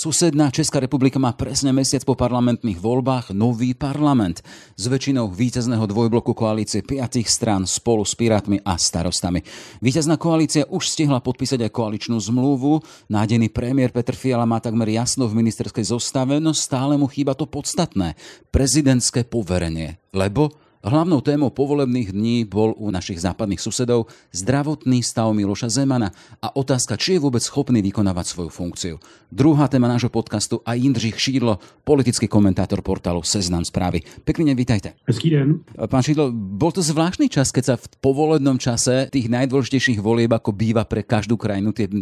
Susedná 0.00 0.48
Česká 0.48 0.80
republika 0.80 1.20
má 1.20 1.28
presne 1.36 1.76
mesiac 1.76 2.00
po 2.08 2.16
parlamentných 2.16 2.80
voľbách 2.80 3.36
nový 3.36 3.76
parlament 3.76 4.40
s 4.72 4.88
väčšinou 4.88 5.28
víťazného 5.28 5.84
dvojbloku 5.84 6.32
koalície 6.32 6.80
piatých 6.80 7.28
strán 7.28 7.68
spolu 7.68 8.08
s 8.08 8.16
Pirátmi 8.16 8.64
a 8.64 8.80
starostami. 8.80 9.44
Víťazná 9.84 10.16
koalícia 10.16 10.64
už 10.72 10.88
stihla 10.88 11.20
podpísať 11.20 11.68
aj 11.68 11.76
koaličnú 11.76 12.16
zmluvu. 12.16 12.80
Nádený 13.12 13.52
premiér 13.52 13.92
Petr 13.92 14.16
Fiala 14.16 14.48
má 14.48 14.56
takmer 14.56 14.88
jasno 14.88 15.28
v 15.28 15.36
ministerskej 15.36 15.92
zostave, 15.92 16.40
no 16.40 16.56
stále 16.56 16.96
mu 16.96 17.04
chýba 17.04 17.36
to 17.36 17.44
podstatné. 17.44 18.16
Prezidentské 18.48 19.28
poverenie. 19.28 20.00
Lebo 20.16 20.48
Hlavnou 20.80 21.20
témou 21.20 21.52
povolebných 21.52 22.08
dní 22.16 22.48
bol 22.48 22.72
u 22.72 22.88
našich 22.88 23.20
západných 23.20 23.60
susedov 23.60 24.08
zdravotný 24.32 25.04
stav 25.04 25.28
Miloša 25.36 25.68
Zemana 25.68 26.08
a 26.40 26.56
otázka, 26.56 26.96
či 26.96 27.20
je 27.20 27.20
vôbec 27.20 27.44
schopný 27.44 27.84
vykonávať 27.84 28.24
svoju 28.24 28.48
funkciu. 28.48 28.96
Druhá 29.28 29.68
téma 29.68 29.92
nášho 29.92 30.08
podcastu 30.08 30.64
a 30.64 30.72
Jindřich 30.72 31.20
Šídlo, 31.20 31.60
politický 31.84 32.32
komentátor 32.32 32.80
portálu 32.80 33.20
Seznam 33.20 33.60
správy. 33.60 34.00
Pekne 34.24 34.56
vítajte. 34.56 34.96
Hezký 35.04 35.28
den. 35.36 35.68
Pán 35.76 36.00
Šídlo, 36.00 36.32
bol 36.32 36.72
to 36.72 36.80
zvláštny 36.80 37.28
čas, 37.28 37.52
keď 37.52 37.64
sa 37.68 37.74
v 37.76 37.84
povolebnom 38.00 38.56
čase 38.56 39.12
tých 39.12 39.28
najdôležitejších 39.28 40.00
volieb, 40.00 40.32
ako 40.32 40.56
býva 40.56 40.88
pre 40.88 41.04
každú 41.04 41.36
krajinu, 41.36 41.76
tie 41.76 41.92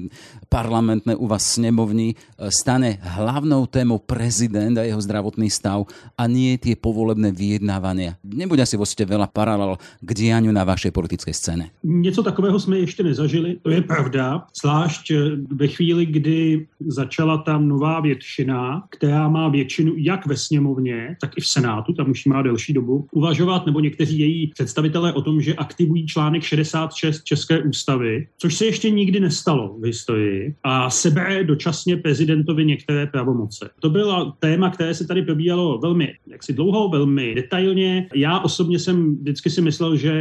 parlamentné 0.46 1.18
u 1.18 1.26
vás 1.26 1.58
snemovní, 1.58 2.14
stane 2.54 3.02
hlavnou 3.02 3.66
témou 3.66 3.98
prezident 3.98 4.78
a 4.78 4.86
jeho 4.86 5.02
zdravotný 5.02 5.50
stav 5.50 5.82
a 6.14 6.30
nie 6.30 6.54
tie 6.62 6.78
povolebné 6.78 7.34
vyjednávania. 7.34 8.14
Nebude 8.22 8.67
asi 8.68 8.76
vlastne 8.76 9.08
veľa 9.08 9.32
paralel 9.32 9.80
k 10.04 10.10
dianiu 10.12 10.52
na 10.52 10.68
vašej 10.68 10.92
politické 10.92 11.32
scéne. 11.32 11.72
Něco 11.84 12.22
takového 12.22 12.60
jsme 12.60 12.78
ještě 12.78 13.02
nezažili, 13.02 13.56
to 13.62 13.70
je 13.70 13.82
pravda, 13.82 14.44
zvlášť 14.60 15.10
eh, 15.10 15.16
ve 15.56 15.68
chvíli, 15.68 16.06
kdy 16.06 16.66
začala 16.80 17.38
tam 17.38 17.68
nová 17.68 18.00
většina, 18.00 18.84
která 18.90 19.28
má 19.28 19.48
většinu 19.48 19.92
jak 19.96 20.26
ve 20.26 20.36
sněmovně, 20.36 21.16
tak 21.20 21.38
i 21.38 21.40
v 21.40 21.46
Senátu, 21.46 21.92
tam 21.92 22.10
už 22.10 22.24
má 22.24 22.42
delší 22.42 22.72
dobu, 22.72 23.06
uvažovat, 23.12 23.66
nebo 23.66 23.80
někteří 23.80 24.18
její 24.18 24.46
představitelé 24.46 25.12
o 25.12 25.22
tom, 25.22 25.40
že 25.40 25.54
aktivují 25.54 26.06
článek 26.06 26.42
66 26.42 27.24
České 27.24 27.62
ústavy, 27.62 28.26
což 28.38 28.54
se 28.54 28.64
ještě 28.64 28.90
nikdy 28.90 29.20
nestalo 29.20 29.76
v 29.80 29.86
historii, 29.86 30.54
a 30.64 30.90
sebere 30.90 31.44
dočasně 31.44 31.96
prezidentovi 31.96 32.64
některé 32.64 33.06
pravomoce. 33.06 33.70
To 33.80 33.90
bylo 33.90 34.32
téma, 34.38 34.70
které 34.70 34.94
se 34.94 35.06
tady 35.06 35.22
probíhalo 35.22 35.78
velmi 35.78 36.14
jaksi 36.26 36.52
dlouho, 36.52 36.88
velmi 36.88 37.34
detailně. 37.34 38.08
Já 38.14 38.38
osobně 38.58 38.78
jsem 38.78 39.16
vždycky 39.16 39.50
si 39.50 39.62
myslel, 39.62 39.96
že 39.96 40.12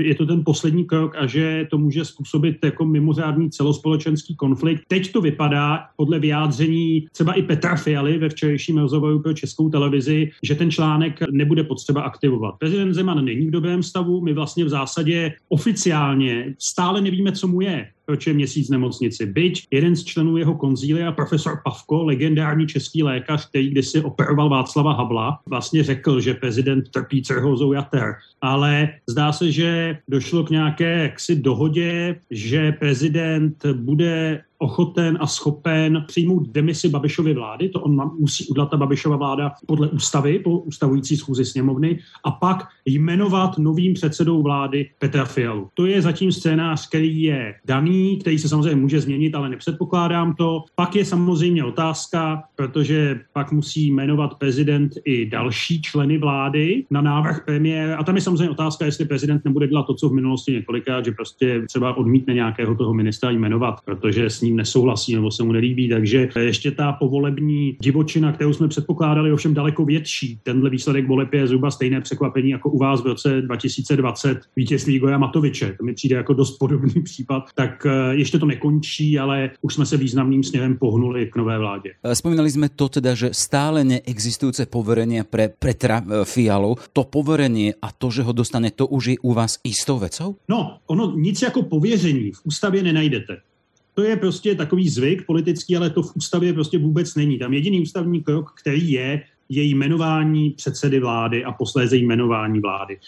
je 0.00 0.14
to 0.14 0.26
ten 0.26 0.42
poslední 0.44 0.84
krok 0.84 1.14
a 1.18 1.26
že 1.26 1.66
to 1.70 1.78
může 1.78 2.04
způsobit 2.04 2.56
jako 2.64 2.84
mimořádný 2.84 3.50
celospolečenský 3.50 4.36
konflikt. 4.36 4.82
Teď 4.88 5.12
to 5.12 5.20
vypadá 5.20 5.80
podle 5.96 6.18
vyjádření 6.18 7.06
třeba 7.12 7.32
i 7.32 7.42
Petra 7.42 7.76
Fialy 7.76 8.18
ve 8.18 8.28
včerejším 8.28 8.78
rozhovoru 8.78 9.22
pro 9.22 9.32
českou 9.32 9.70
televizi, 9.70 10.30
že 10.42 10.54
ten 10.54 10.70
článek 10.70 11.20
nebude 11.30 11.64
potřeba 11.64 12.02
aktivovat. 12.02 12.54
Prezident 12.58 12.94
Zeman 12.94 13.24
není 13.24 13.46
v 13.46 13.50
dobrém 13.50 13.82
stavu, 13.82 14.20
my 14.20 14.32
vlastně 14.32 14.64
v 14.64 14.68
zásadě 14.68 15.32
oficiálně 15.48 16.54
stále 16.58 17.00
nevíme, 17.00 17.32
co 17.32 17.46
mu 17.46 17.60
je 17.60 17.88
proč 18.06 18.26
je 18.26 18.34
měsíc 18.34 18.68
nemocnici. 18.70 19.26
Byť 19.26 19.66
jeden 19.70 19.96
z 19.96 20.04
členů 20.04 20.36
jeho 20.36 20.54
konzília, 20.54 21.12
profesor 21.12 21.60
Pavko, 21.64 22.04
legendární 22.04 22.66
český 22.66 23.02
lékař, 23.02 23.48
který 23.48 23.70
kdysi 23.70 24.00
operoval 24.02 24.48
Václava 24.48 24.92
Havla, 24.92 25.38
vlastně 25.46 25.84
řekl, 25.84 26.20
že 26.20 26.34
prezident 26.34 26.88
trpí 26.88 27.22
cerhózou 27.22 27.72
jater. 27.72 28.14
Ale 28.40 28.88
zdá 29.08 29.32
se, 29.32 29.52
že 29.52 29.98
došlo 30.08 30.44
k 30.44 30.50
nějaké 30.50 31.02
jaksi 31.02 31.36
dohodě, 31.36 32.20
že 32.30 32.72
prezident 32.72 33.66
bude 33.72 34.42
ochoten 34.58 35.18
a 35.20 35.26
schopen 35.26 36.04
přijmout 36.06 36.48
demisi 36.48 36.88
Babišovy 36.88 37.34
vlády, 37.34 37.68
to 37.68 37.80
on 37.80 38.10
musí 38.18 38.46
udělat 38.46 38.70
ta 38.70 38.76
Babišova 38.76 39.16
vláda 39.16 39.52
podle 39.66 39.88
ústavy, 39.88 40.38
po 40.38 40.58
ustavující 40.58 41.16
schůzi 41.16 41.44
sněmovny, 41.44 41.98
a 42.24 42.30
pak 42.30 42.68
jmenovat 42.86 43.58
novým 43.58 43.94
předsedou 43.94 44.42
vlády 44.42 44.90
Petra 44.98 45.24
Fialu. 45.24 45.68
To 45.74 45.86
je 45.86 46.02
zatím 46.02 46.32
scénář, 46.32 46.88
který 46.88 47.22
je 47.22 47.54
daný, 47.66 48.18
který 48.20 48.38
se 48.38 48.48
samozřejmě 48.48 48.76
může 48.76 49.00
změnit, 49.00 49.34
ale 49.34 49.48
nepředpokládám 49.48 50.34
to. 50.34 50.64
Pak 50.74 50.96
je 50.96 51.04
samozřejmě 51.04 51.64
otázka, 51.64 52.42
protože 52.56 53.20
pak 53.32 53.52
musí 53.52 53.90
jmenovat 53.90 54.34
prezident 54.34 54.92
i 55.04 55.26
další 55.26 55.82
členy 55.82 56.18
vlády 56.18 56.84
na 56.90 57.00
návrh 57.00 57.44
premiéra. 57.44 57.96
A 57.96 58.04
tam 58.04 58.14
je 58.14 58.22
samozřejmě 58.22 58.50
otázka, 58.50 58.84
jestli 58.84 59.04
prezident 59.04 59.44
nebude 59.44 59.68
dělat 59.68 59.86
to, 59.86 59.94
co 59.94 60.08
v 60.08 60.12
minulosti 60.12 60.52
několikrát, 60.52 61.04
že 61.04 61.12
prostě 61.12 61.62
třeba 61.68 61.96
odmítne 61.96 62.34
nějakého 62.34 62.74
toho 62.74 62.94
ministra 62.94 63.30
jmenovat, 63.30 63.80
protože 63.84 64.30
s 64.30 64.40
ním 64.40 64.53
ním 64.54 64.56
nesouhlasí 64.56 65.14
nebo 65.14 65.30
se 65.30 65.42
mu 65.42 65.52
nelíbí. 65.52 65.88
Takže 65.88 66.28
ještě 66.38 66.70
ta 66.70 66.92
povolební 66.92 67.76
divočina, 67.80 68.32
kterou 68.32 68.52
jsme 68.52 68.68
předpokládali, 68.68 69.32
ovšem 69.32 69.54
daleko 69.54 69.84
větší. 69.84 70.38
Tenhle 70.42 70.70
výsledek 70.70 71.08
voleb 71.08 71.34
je 71.34 71.46
zhruba 71.46 71.70
stejné 71.70 72.00
překvapení 72.00 72.50
jako 72.50 72.70
u 72.70 72.78
vás 72.78 73.02
v 73.02 73.06
roce 73.06 73.42
2020 73.42 74.40
vítězství 74.56 74.98
Goja 74.98 75.18
Matoviče. 75.18 75.74
To 75.78 75.84
mi 75.84 75.94
přijde 75.94 76.16
jako 76.16 76.32
dost 76.32 76.58
podobný 76.58 77.02
případ. 77.02 77.42
Tak 77.54 77.86
eh, 77.86 78.14
ještě 78.14 78.38
to 78.38 78.46
nekončí, 78.46 79.18
ale 79.18 79.50
už 79.62 79.74
jsme 79.74 79.86
se 79.86 79.96
významným 79.96 80.42
směrem 80.42 80.78
pohnuli 80.78 81.26
k 81.26 81.36
nové 81.36 81.58
vládě. 81.58 81.90
Spomínali 82.12 82.50
jsme 82.50 82.68
to 82.68 82.88
teda, 82.88 83.14
že 83.14 83.30
stále 83.32 83.84
neexistujúce 83.84 84.66
poverenie 84.66 85.24
pre 85.24 85.48
Petra 85.48 86.02
Fialu. 86.24 86.76
To 86.92 87.04
poverenie 87.04 87.74
a 87.82 87.90
to, 87.92 88.10
že 88.10 88.22
ho 88.22 88.32
dostane, 88.32 88.70
to 88.70 88.86
už 88.86 89.04
je 89.06 89.16
u 89.22 89.34
vás 89.34 89.58
istou 89.64 89.98
vecou? 89.98 90.36
No, 90.48 90.78
ono 90.86 91.12
nic 91.16 91.42
jako 91.42 91.62
pověření 91.62 92.32
v 92.32 92.40
ústavě 92.44 92.82
nenajdete. 92.82 93.53
To 93.94 94.02
je 94.02 94.16
prostě 94.16 94.54
takový 94.54 94.88
zvyk 94.88 95.26
politický, 95.26 95.76
ale 95.76 95.90
to 95.90 96.02
v 96.02 96.16
ústavě 96.16 96.52
prostě 96.52 96.78
vůbec 96.78 97.14
není. 97.14 97.38
Tam 97.38 97.52
jediný 97.52 97.80
ústavní 97.80 98.22
krok, 98.22 98.52
který 98.60 98.90
je, 98.90 99.22
je 99.48 99.62
jmenování 99.62 100.50
předsedy 100.50 101.00
vlády 101.00 101.44
a 101.44 101.52
posléze 101.52 101.96
jmenování 101.96 102.60
vlády. 102.60 102.98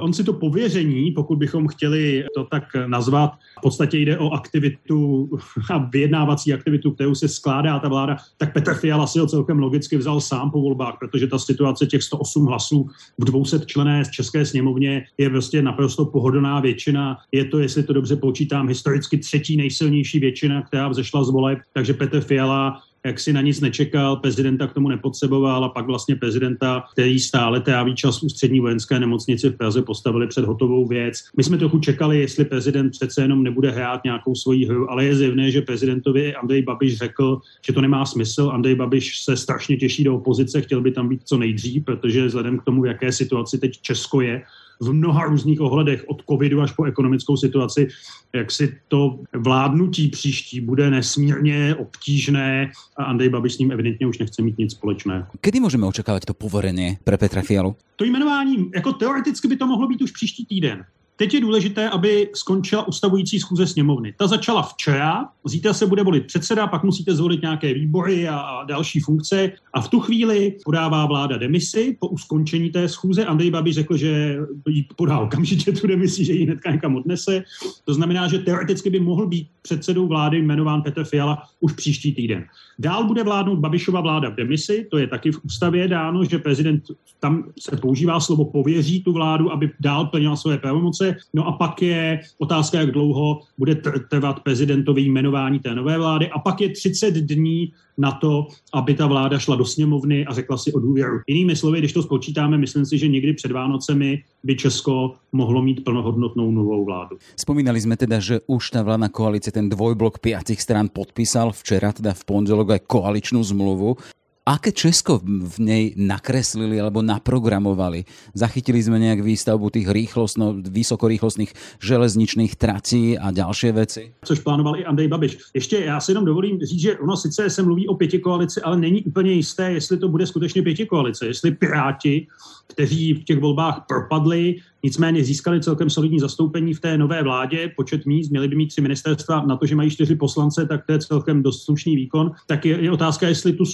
On 0.00 0.12
si 0.12 0.24
to 0.24 0.32
pověření, 0.32 1.10
pokud 1.10 1.38
bychom 1.38 1.68
chtěli 1.68 2.24
to 2.34 2.44
tak 2.44 2.64
nazvat, 2.86 3.32
v 3.58 3.60
podstatě 3.62 3.98
jde 3.98 4.18
o 4.18 4.30
aktivitu 4.30 5.30
a 5.70 5.78
vyjednávací 5.78 6.54
aktivitu, 6.54 6.90
kterou 6.90 7.14
se 7.14 7.28
skládá 7.28 7.78
ta 7.78 7.88
vláda, 7.88 8.16
tak 8.36 8.52
Petr 8.52 8.74
Fiala 8.74 9.06
si 9.06 9.18
ho 9.18 9.26
celkem 9.26 9.58
logicky 9.58 9.96
vzal 9.96 10.20
sám 10.20 10.50
po 10.50 10.60
volbách, 10.60 10.96
protože 11.00 11.26
ta 11.26 11.38
situace 11.38 11.86
těch 11.86 12.02
108 12.02 12.46
hlasů 12.46 12.88
v 13.18 13.24
200 13.24 13.58
člené 13.66 14.02
České 14.10 14.46
sněmovně 14.46 15.04
je 15.18 15.30
prostě 15.30 15.62
naprosto 15.62 16.04
pohodlná 16.04 16.60
většina. 16.60 17.18
Je 17.32 17.44
to, 17.44 17.58
jestli 17.58 17.82
to 17.82 17.92
dobře 17.92 18.16
počítám, 18.16 18.68
historicky 18.68 19.18
třetí 19.18 19.56
nejsilnější 19.56 20.20
většina, 20.20 20.62
která 20.62 20.88
vzešla 20.88 21.24
z 21.24 21.30
voleb, 21.30 21.58
takže 21.72 21.94
Petr 21.94 22.20
Fiala 22.20 22.82
jak 23.06 23.20
si 23.20 23.32
na 23.32 23.40
nic 23.40 23.60
nečekal, 23.60 24.16
prezidenta 24.16 24.66
k 24.66 24.72
tomu 24.72 24.88
nepotřeboval 24.88 25.64
a 25.64 25.68
pak 25.68 25.86
vlastně 25.86 26.16
prezidenta, 26.16 26.84
který 26.92 27.20
stále 27.20 27.60
tráví 27.60 27.94
čas 27.94 28.20
v 28.20 28.22
ústřední 28.22 28.60
vojenské 28.60 29.00
nemocnici 29.00 29.48
v 29.48 29.56
Praze, 29.56 29.82
postavili 29.82 30.26
před 30.26 30.44
hotovou 30.44 30.86
věc. 30.86 31.24
My 31.36 31.44
jsme 31.44 31.58
trochu 31.58 31.78
čekali, 31.78 32.20
jestli 32.20 32.44
prezident 32.44 32.90
přece 32.90 33.22
jenom 33.22 33.42
nebude 33.42 33.70
hrát 33.70 34.04
nějakou 34.04 34.34
svoji 34.34 34.66
hru, 34.66 34.90
ale 34.90 35.04
je 35.04 35.16
zjevné, 35.16 35.50
že 35.50 35.62
prezidentovi 35.62 36.34
Andrej 36.34 36.62
Babiš 36.62 36.98
řekl, 36.98 37.40
že 37.66 37.72
to 37.72 37.80
nemá 37.80 38.06
smysl. 38.06 38.50
Andrej 38.54 38.74
Babiš 38.74 39.22
se 39.22 39.36
strašně 39.36 39.76
těší 39.76 40.04
do 40.04 40.14
opozice, 40.14 40.60
chtěl 40.60 40.80
by 40.80 40.90
tam 40.90 41.08
být 41.08 41.22
co 41.24 41.38
nejdřív, 41.38 41.84
protože 41.84 42.26
vzhledem 42.26 42.58
k 42.58 42.64
tomu, 42.64 42.82
v 42.82 42.86
jaké 42.86 43.12
situaci 43.12 43.58
teď 43.58 43.80
Česko 43.80 44.20
je, 44.20 44.42
v 44.80 44.92
mnoha 44.92 45.24
různých 45.24 45.60
ohledech, 45.60 46.04
od 46.06 46.22
covidu 46.30 46.60
až 46.60 46.72
po 46.72 46.84
ekonomickou 46.84 47.36
situaci, 47.36 47.88
jak 48.32 48.50
si 48.50 48.78
to 48.88 49.18
vládnutí 49.34 50.08
příští 50.08 50.60
bude 50.60 50.90
nesmírně 50.90 51.74
obtížné 51.74 52.70
a 52.96 53.04
Andrej 53.04 53.28
Babiš 53.28 53.54
s 53.54 53.58
ním 53.58 53.72
evidentně 53.72 54.06
už 54.06 54.18
nechce 54.18 54.42
mít 54.42 54.58
nic 54.58 54.72
společného. 54.72 55.26
Kdy 55.42 55.60
můžeme 55.60 55.86
očekávat 55.86 56.24
to 56.24 56.34
povorení 56.34 56.98
pro 57.04 57.18
Petra 57.18 57.42
Fialu? 57.42 57.76
To 57.96 58.04
jmenování, 58.04 58.70
jako 58.74 58.92
teoreticky 58.92 59.48
by 59.48 59.56
to 59.56 59.66
mohlo 59.66 59.88
být 59.88 60.02
už 60.02 60.12
příští 60.12 60.46
týden. 60.46 60.84
Teď 61.18 61.34
je 61.34 61.40
důležité, 61.40 61.90
aby 61.90 62.30
skončila 62.34 62.88
ustavující 62.88 63.40
schůze 63.40 63.66
sněmovny. 63.66 64.14
Ta 64.18 64.26
začala 64.26 64.62
včera, 64.62 65.28
zítra 65.44 65.72
se 65.72 65.86
bude 65.86 66.02
volit 66.02 66.26
předseda, 66.26 66.66
pak 66.66 66.84
musíte 66.84 67.14
zvolit 67.14 67.42
nějaké 67.42 67.74
výbory 67.74 68.28
a 68.28 68.64
další 68.64 69.00
funkce 69.00 69.52
a 69.74 69.80
v 69.80 69.88
tu 69.88 70.00
chvíli 70.00 70.56
podává 70.64 71.06
vláda 71.06 71.36
demisi 71.36 71.96
po 72.00 72.08
uskončení 72.08 72.70
té 72.70 72.88
schůze. 72.88 73.24
Andrej 73.24 73.50
Babi 73.50 73.72
řekl, 73.72 73.96
že 73.96 74.38
ji 74.68 74.84
podá 74.96 75.18
okamžitě 75.18 75.72
tu 75.72 75.86
demisi, 75.86 76.24
že 76.24 76.32
ji 76.32 76.44
hnedka 76.44 76.70
někam 76.70 76.96
odnese. 76.96 77.42
To 77.84 77.94
znamená, 77.94 78.28
že 78.28 78.38
teoreticky 78.38 78.90
by 78.90 79.00
mohl 79.00 79.26
být 79.26 79.48
předsedou 79.62 80.06
vlády 80.06 80.38
jmenován 80.38 80.82
Petr 80.82 81.04
Fiala 81.04 81.42
už 81.60 81.72
příští 81.72 82.14
týden. 82.14 82.44
Dál 82.78 83.04
bude 83.04 83.22
vládnout 83.22 83.58
Babišova 83.58 84.00
vláda 84.00 84.28
v 84.28 84.34
demisi, 84.34 84.86
to 84.90 84.98
je 84.98 85.06
taky 85.06 85.32
v 85.32 85.44
ústavě 85.44 85.88
dáno, 85.88 86.24
že 86.24 86.38
prezident, 86.38 86.82
tam 87.20 87.44
se 87.60 87.76
používá 87.76 88.20
slovo 88.20 88.44
pověří 88.44 89.02
tu 89.02 89.12
vládu, 89.12 89.52
aby 89.52 89.70
dál 89.80 90.06
plnila 90.06 90.36
své 90.36 90.58
pravomoce. 90.58 91.07
No 91.34 91.46
a 91.46 91.52
pak 91.52 91.82
je 91.82 92.20
otázka, 92.38 92.80
jak 92.80 92.90
dlouho 92.90 93.40
bude 93.58 93.74
trvat 94.10 94.40
prezidentový 94.40 95.06
jmenování 95.06 95.58
té 95.58 95.74
nové 95.74 95.98
vlády. 95.98 96.28
A 96.28 96.38
pak 96.38 96.60
je 96.60 96.68
30 96.68 97.14
dní 97.14 97.72
na 97.98 98.12
to, 98.12 98.46
aby 98.74 98.94
ta 98.94 99.06
vláda 99.06 99.38
šla 99.38 99.56
do 99.56 99.64
sněmovny 99.64 100.26
a 100.26 100.34
řekla 100.34 100.56
si 100.58 100.72
o 100.72 100.78
důvěru. 100.78 101.18
Jinými 101.26 101.56
slovy, 101.56 101.78
když 101.78 101.92
to 101.92 102.02
spočítáme, 102.02 102.58
myslím 102.58 102.86
si, 102.86 102.98
že 102.98 103.08
někdy 103.08 103.32
před 103.32 103.52
Vánocemi 103.52 104.22
by 104.44 104.56
Česko 104.56 105.14
mohlo 105.32 105.62
mít 105.62 105.84
plnohodnotnou 105.84 106.50
novou 106.50 106.84
vládu. 106.84 107.18
Spomínali 107.36 107.80
jsme 107.80 107.96
teda, 107.96 108.20
že 108.20 108.40
už 108.46 108.70
ta 108.70 108.82
vládna 108.82 109.08
koalice 109.08 109.50
ten 109.50 109.68
dvojblok 109.68 110.18
piatich 110.18 110.62
stran 110.62 110.88
podpísal 110.92 111.52
včera, 111.52 111.92
teda 111.92 112.14
v 112.14 112.24
pondelok 112.24 112.70
aj 112.70 112.86
koaličnú 112.86 113.42
zmluvu. 113.42 113.98
Aké 114.48 114.72
Česko 114.72 115.20
v 115.28 115.56
nej 115.60 115.84
nakreslili 116.00 116.80
alebo 116.80 117.04
naprogramovali? 117.04 118.08
Zachytili 118.32 118.80
sme 118.80 118.96
nejak 118.96 119.20
výstavbu 119.20 119.68
tých 119.68 119.92
rýchlostno, 119.92 120.64
vysokorýchlostných 120.64 121.52
železničných 121.84 122.56
trací 122.56 123.20
a 123.20 123.28
ďalšie 123.28 123.70
veci? 123.76 124.02
Což 124.24 124.40
plánoval 124.40 124.80
i 124.80 124.88
Andrej 124.88 125.08
Babiš. 125.08 125.38
Ještě 125.52 125.84
já 125.92 126.00
si 126.00 126.10
jenom 126.10 126.24
dovolím 126.24 126.58
říct, 126.64 126.80
že 126.80 126.98
ono 126.98 127.16
sice 127.16 127.50
se 127.50 127.62
mluví 127.62 127.88
o 127.88 127.94
pěti 127.94 128.18
koalici, 128.18 128.60
ale 128.64 128.80
není 128.80 129.04
úplně 129.04 129.32
jisté, 129.32 129.72
jestli 129.72 129.98
to 129.98 130.08
bude 130.08 130.26
skutečně 130.26 130.62
pěti 130.62 130.86
koalice. 130.86 131.26
Jestli 131.26 131.50
Piráti, 131.50 132.26
kteří 132.66 133.14
v 133.14 133.24
těch 133.24 133.38
volbách 133.40 133.84
propadli, 133.88 134.56
Nicméně 134.82 135.24
získali 135.24 135.60
celkem 135.60 135.90
solidní 135.90 136.20
zastoupení 136.20 136.74
v 136.74 136.80
té 136.80 136.98
nové 136.98 137.22
vládě, 137.22 137.72
počet 137.76 138.06
míst, 138.06 138.30
měli 138.30 138.48
by 138.48 138.56
mít 138.56 138.66
tři 138.66 138.80
ministerstva, 138.80 139.46
na 139.46 139.56
to, 139.56 139.66
že 139.66 139.76
mají 139.76 139.90
čtyři 139.90 140.16
poslance, 140.16 140.66
tak 140.66 140.86
to 140.86 140.92
je 140.92 140.98
celkem 140.98 141.42
dost 141.42 141.64
slušný 141.64 141.96
výkon. 141.96 142.32
Tak 142.46 142.66
je, 142.66 142.80
je 142.80 142.92
otázka, 142.92 143.28
jestli 143.28 143.52
tu, 143.52 143.64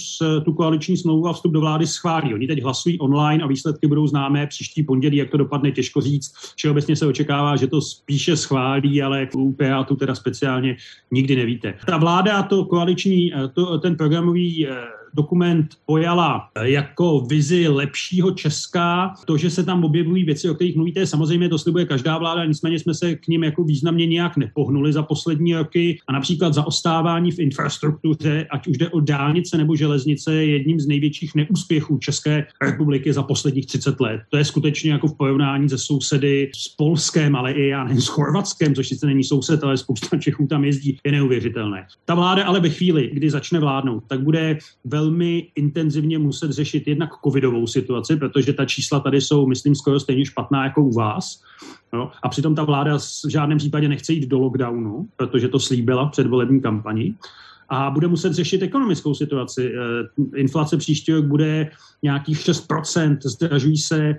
tu 0.45 0.53
koaliční 0.53 0.97
smlouvu 0.97 1.27
a 1.27 1.33
vstup 1.33 1.51
do 1.51 1.59
vlády 1.59 1.87
schválí. 1.87 2.33
Oni 2.33 2.47
teď 2.47 2.63
hlasují 2.63 2.99
online 2.99 3.43
a 3.43 3.47
výsledky 3.47 3.87
budou 3.87 4.07
známé 4.07 4.47
příští 4.47 4.83
pondělí, 4.83 5.17
jak 5.17 5.29
to 5.29 5.37
dopadne, 5.37 5.71
těžko 5.71 6.01
říct. 6.01 6.33
Všeobecně 6.55 6.95
se 6.95 7.05
očekává, 7.05 7.55
že 7.55 7.67
to 7.67 7.81
spíše 7.81 8.37
schválí, 8.37 9.01
ale 9.01 9.27
u 9.35 9.53
Pirátu 9.53 9.95
teda 9.95 10.15
speciálně 10.15 10.75
nikdy 11.11 11.35
nevíte. 11.35 11.73
Ta 11.85 11.97
vláda, 11.97 12.43
to 12.43 12.65
koaliční, 12.65 13.33
to, 13.53 13.79
ten 13.79 13.95
programový 13.95 14.67
eh, 14.67 14.75
dokument 15.15 15.67
pojala 15.85 16.49
jako 16.61 17.19
vizi 17.19 17.67
lepšího 17.67 18.31
Česka. 18.31 19.13
To, 19.25 19.37
že 19.37 19.49
se 19.49 19.63
tam 19.63 19.83
objevují 19.83 20.23
věci, 20.23 20.49
o 20.49 20.55
kterých 20.55 20.75
mluvíte, 20.75 21.07
samozřejmě 21.07 21.49
to 21.49 21.57
slibuje 21.57 21.85
každá 21.85 22.17
vláda, 22.17 22.45
nicméně 22.45 22.79
jsme 22.79 22.93
se 22.93 23.15
k 23.15 23.27
ním 23.27 23.43
jako 23.43 23.63
významně 23.63 24.05
nějak 24.05 24.37
nepohnuli 24.37 24.93
za 24.93 25.03
poslední 25.03 25.55
roky 25.55 25.99
a 26.07 26.13
například 26.13 26.53
zaostávání 26.53 27.31
v 27.31 27.39
infrastruktuře, 27.39 28.47
ať 28.51 28.67
už 28.67 28.77
jde 28.77 28.89
o 28.89 28.99
dálnice 28.99 29.57
nebo 29.57 29.75
železnice, 29.75 30.33
je 30.33 30.45
jedním 30.45 30.79
z 30.79 30.87
největších 30.87 31.35
neúspěchů 31.35 31.97
České 31.97 32.47
republiky 32.61 33.13
za 33.13 33.23
posledních 33.23 33.65
30 33.65 33.99
let. 33.99 34.21
To 34.29 34.37
je 34.37 34.45
skutečně 34.45 34.91
jako 34.91 35.07
v 35.07 35.17
porovnání 35.17 35.69
se 35.69 35.77
sousedy 35.77 36.51
s 36.55 36.69
Polskem, 36.69 37.35
ale 37.35 37.51
i 37.51 37.67
já 37.67 37.83
nevím, 37.83 38.01
s 38.01 38.07
Chorvatskem, 38.07 38.75
což 38.75 38.87
sice 38.87 39.05
není 39.05 39.23
soused, 39.23 39.63
ale 39.63 39.77
spousta 39.77 40.17
Čechů 40.17 40.47
tam 40.47 40.65
jezdí, 40.65 40.97
je 41.05 41.11
neuvěřitelné. 41.11 41.87
Ta 42.05 42.15
vláda 42.15 42.45
ale 42.45 42.59
ve 42.59 42.69
chvíli, 42.69 43.09
kdy 43.13 43.29
začne 43.29 43.59
vládnout, 43.59 44.03
tak 44.07 44.21
bude 44.21 44.57
velmi 44.85 45.04
velmi 45.05 45.47
intenzivně 45.55 46.19
muset 46.19 46.51
řešit 46.51 46.87
jednak 46.87 47.09
covidovou 47.23 47.67
situaci, 47.67 48.15
protože 48.15 48.53
ta 48.53 48.65
čísla 48.65 48.99
tady 48.99 49.21
jsou, 49.21 49.47
myslím, 49.47 49.75
skoro 49.75 49.99
stejně 49.99 50.25
špatná 50.25 50.63
jako 50.63 50.83
u 50.83 50.91
vás. 50.91 51.41
No, 51.93 52.11
a 52.23 52.29
přitom 52.29 52.55
ta 52.55 52.63
vláda 52.63 52.97
v 52.97 53.29
žádném 53.29 53.57
případě 53.57 53.87
nechce 53.87 54.13
jít 54.13 54.27
do 54.27 54.39
lockdownu, 54.39 55.07
protože 55.15 55.47
to 55.47 55.59
slíbila 55.59 56.05
před 56.05 56.27
volební 56.27 56.61
kampaní 56.61 57.15
a 57.69 57.91
bude 57.91 58.07
muset 58.07 58.33
řešit 58.33 58.61
ekonomickou 58.61 59.13
situaci. 59.13 59.71
Eh, 59.73 60.39
inflace 60.39 60.77
příští 60.77 61.13
rok 61.13 61.25
bude 61.25 61.69
nějakých 62.03 62.39
6%, 62.39 63.17
zdražují 63.23 63.77
se 63.77 64.15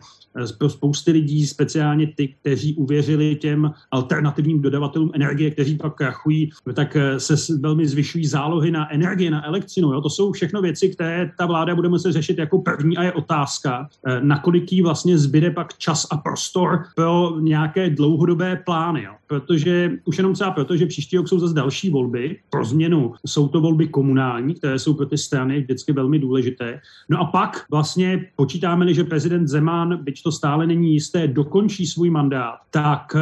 pro 0.58 0.68
spousty 0.68 1.12
lidí, 1.12 1.46
speciálně 1.46 2.12
ty, 2.16 2.28
kteří 2.28 2.74
uvěřili 2.74 3.36
těm 3.36 3.70
alternativním 3.90 4.62
dodavatelům 4.62 5.10
energie, 5.14 5.50
kteří 5.50 5.76
pak 5.76 5.94
krachují, 5.94 6.50
tak 6.74 6.96
eh, 6.96 7.20
se 7.20 7.56
velmi 7.60 7.88
zvyšují 7.88 8.26
zálohy 8.26 8.70
na 8.70 8.94
energie, 8.94 9.30
na 9.30 9.46
elektřinu. 9.46 9.92
Jo? 9.92 10.00
To 10.00 10.10
jsou 10.10 10.32
všechno 10.32 10.62
věci, 10.62 10.88
které 10.88 11.30
ta 11.38 11.46
vláda 11.46 11.74
bude 11.74 11.88
muset 11.88 12.12
řešit 12.12 12.38
jako 12.38 12.58
první 12.58 12.96
a 12.96 13.02
je 13.02 13.12
otázka, 13.12 13.88
eh, 14.06 14.20
nakolik 14.20 14.72
jí 14.72 14.82
vlastně 14.82 15.18
zbyde 15.18 15.50
pak 15.50 15.78
čas 15.78 16.06
a 16.10 16.16
prostor 16.16 16.84
pro 16.96 17.40
nějaké 17.40 17.90
dlouhodobé 17.90 18.56
plány. 18.56 19.02
Jo? 19.02 19.12
Protože 19.26 19.90
už 20.04 20.18
jenom 20.18 20.34
třeba 20.34 20.50
proto, 20.50 20.76
že 20.76 20.86
příští 20.86 21.16
rok 21.16 21.28
jsou 21.28 21.38
zase 21.38 21.54
další 21.54 21.90
volby, 21.90 22.38
pro 22.50 22.64
změnu 22.64 23.14
jsou 23.36 23.48
to 23.48 23.60
volby 23.60 23.88
komunální, 23.88 24.54
které 24.54 24.78
jsou 24.78 24.94
pro 24.94 25.06
ty 25.06 25.18
strany 25.18 25.60
vždycky 25.60 25.92
velmi 25.92 26.18
důležité. 26.18 26.80
No 27.08 27.20
a 27.20 27.24
pak 27.24 27.66
vlastně 27.70 28.26
počítáme, 28.36 28.94
že 28.94 29.04
prezident 29.04 29.48
Zeman, 29.48 30.04
byť 30.04 30.22
to 30.22 30.32
stále 30.32 30.66
není 30.66 30.92
jisté, 30.92 31.28
dokončí 31.28 31.86
svůj 31.86 32.10
mandát, 32.10 32.56
tak 32.70 33.12
eh, 33.16 33.20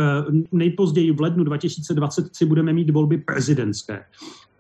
nejpozději 0.53 1.11
v 1.13 1.21
lednu 1.21 1.45
2023 1.45 2.45
budeme 2.47 2.73
mít 2.73 2.91
volby 2.91 3.19
prezidentské. 3.19 4.05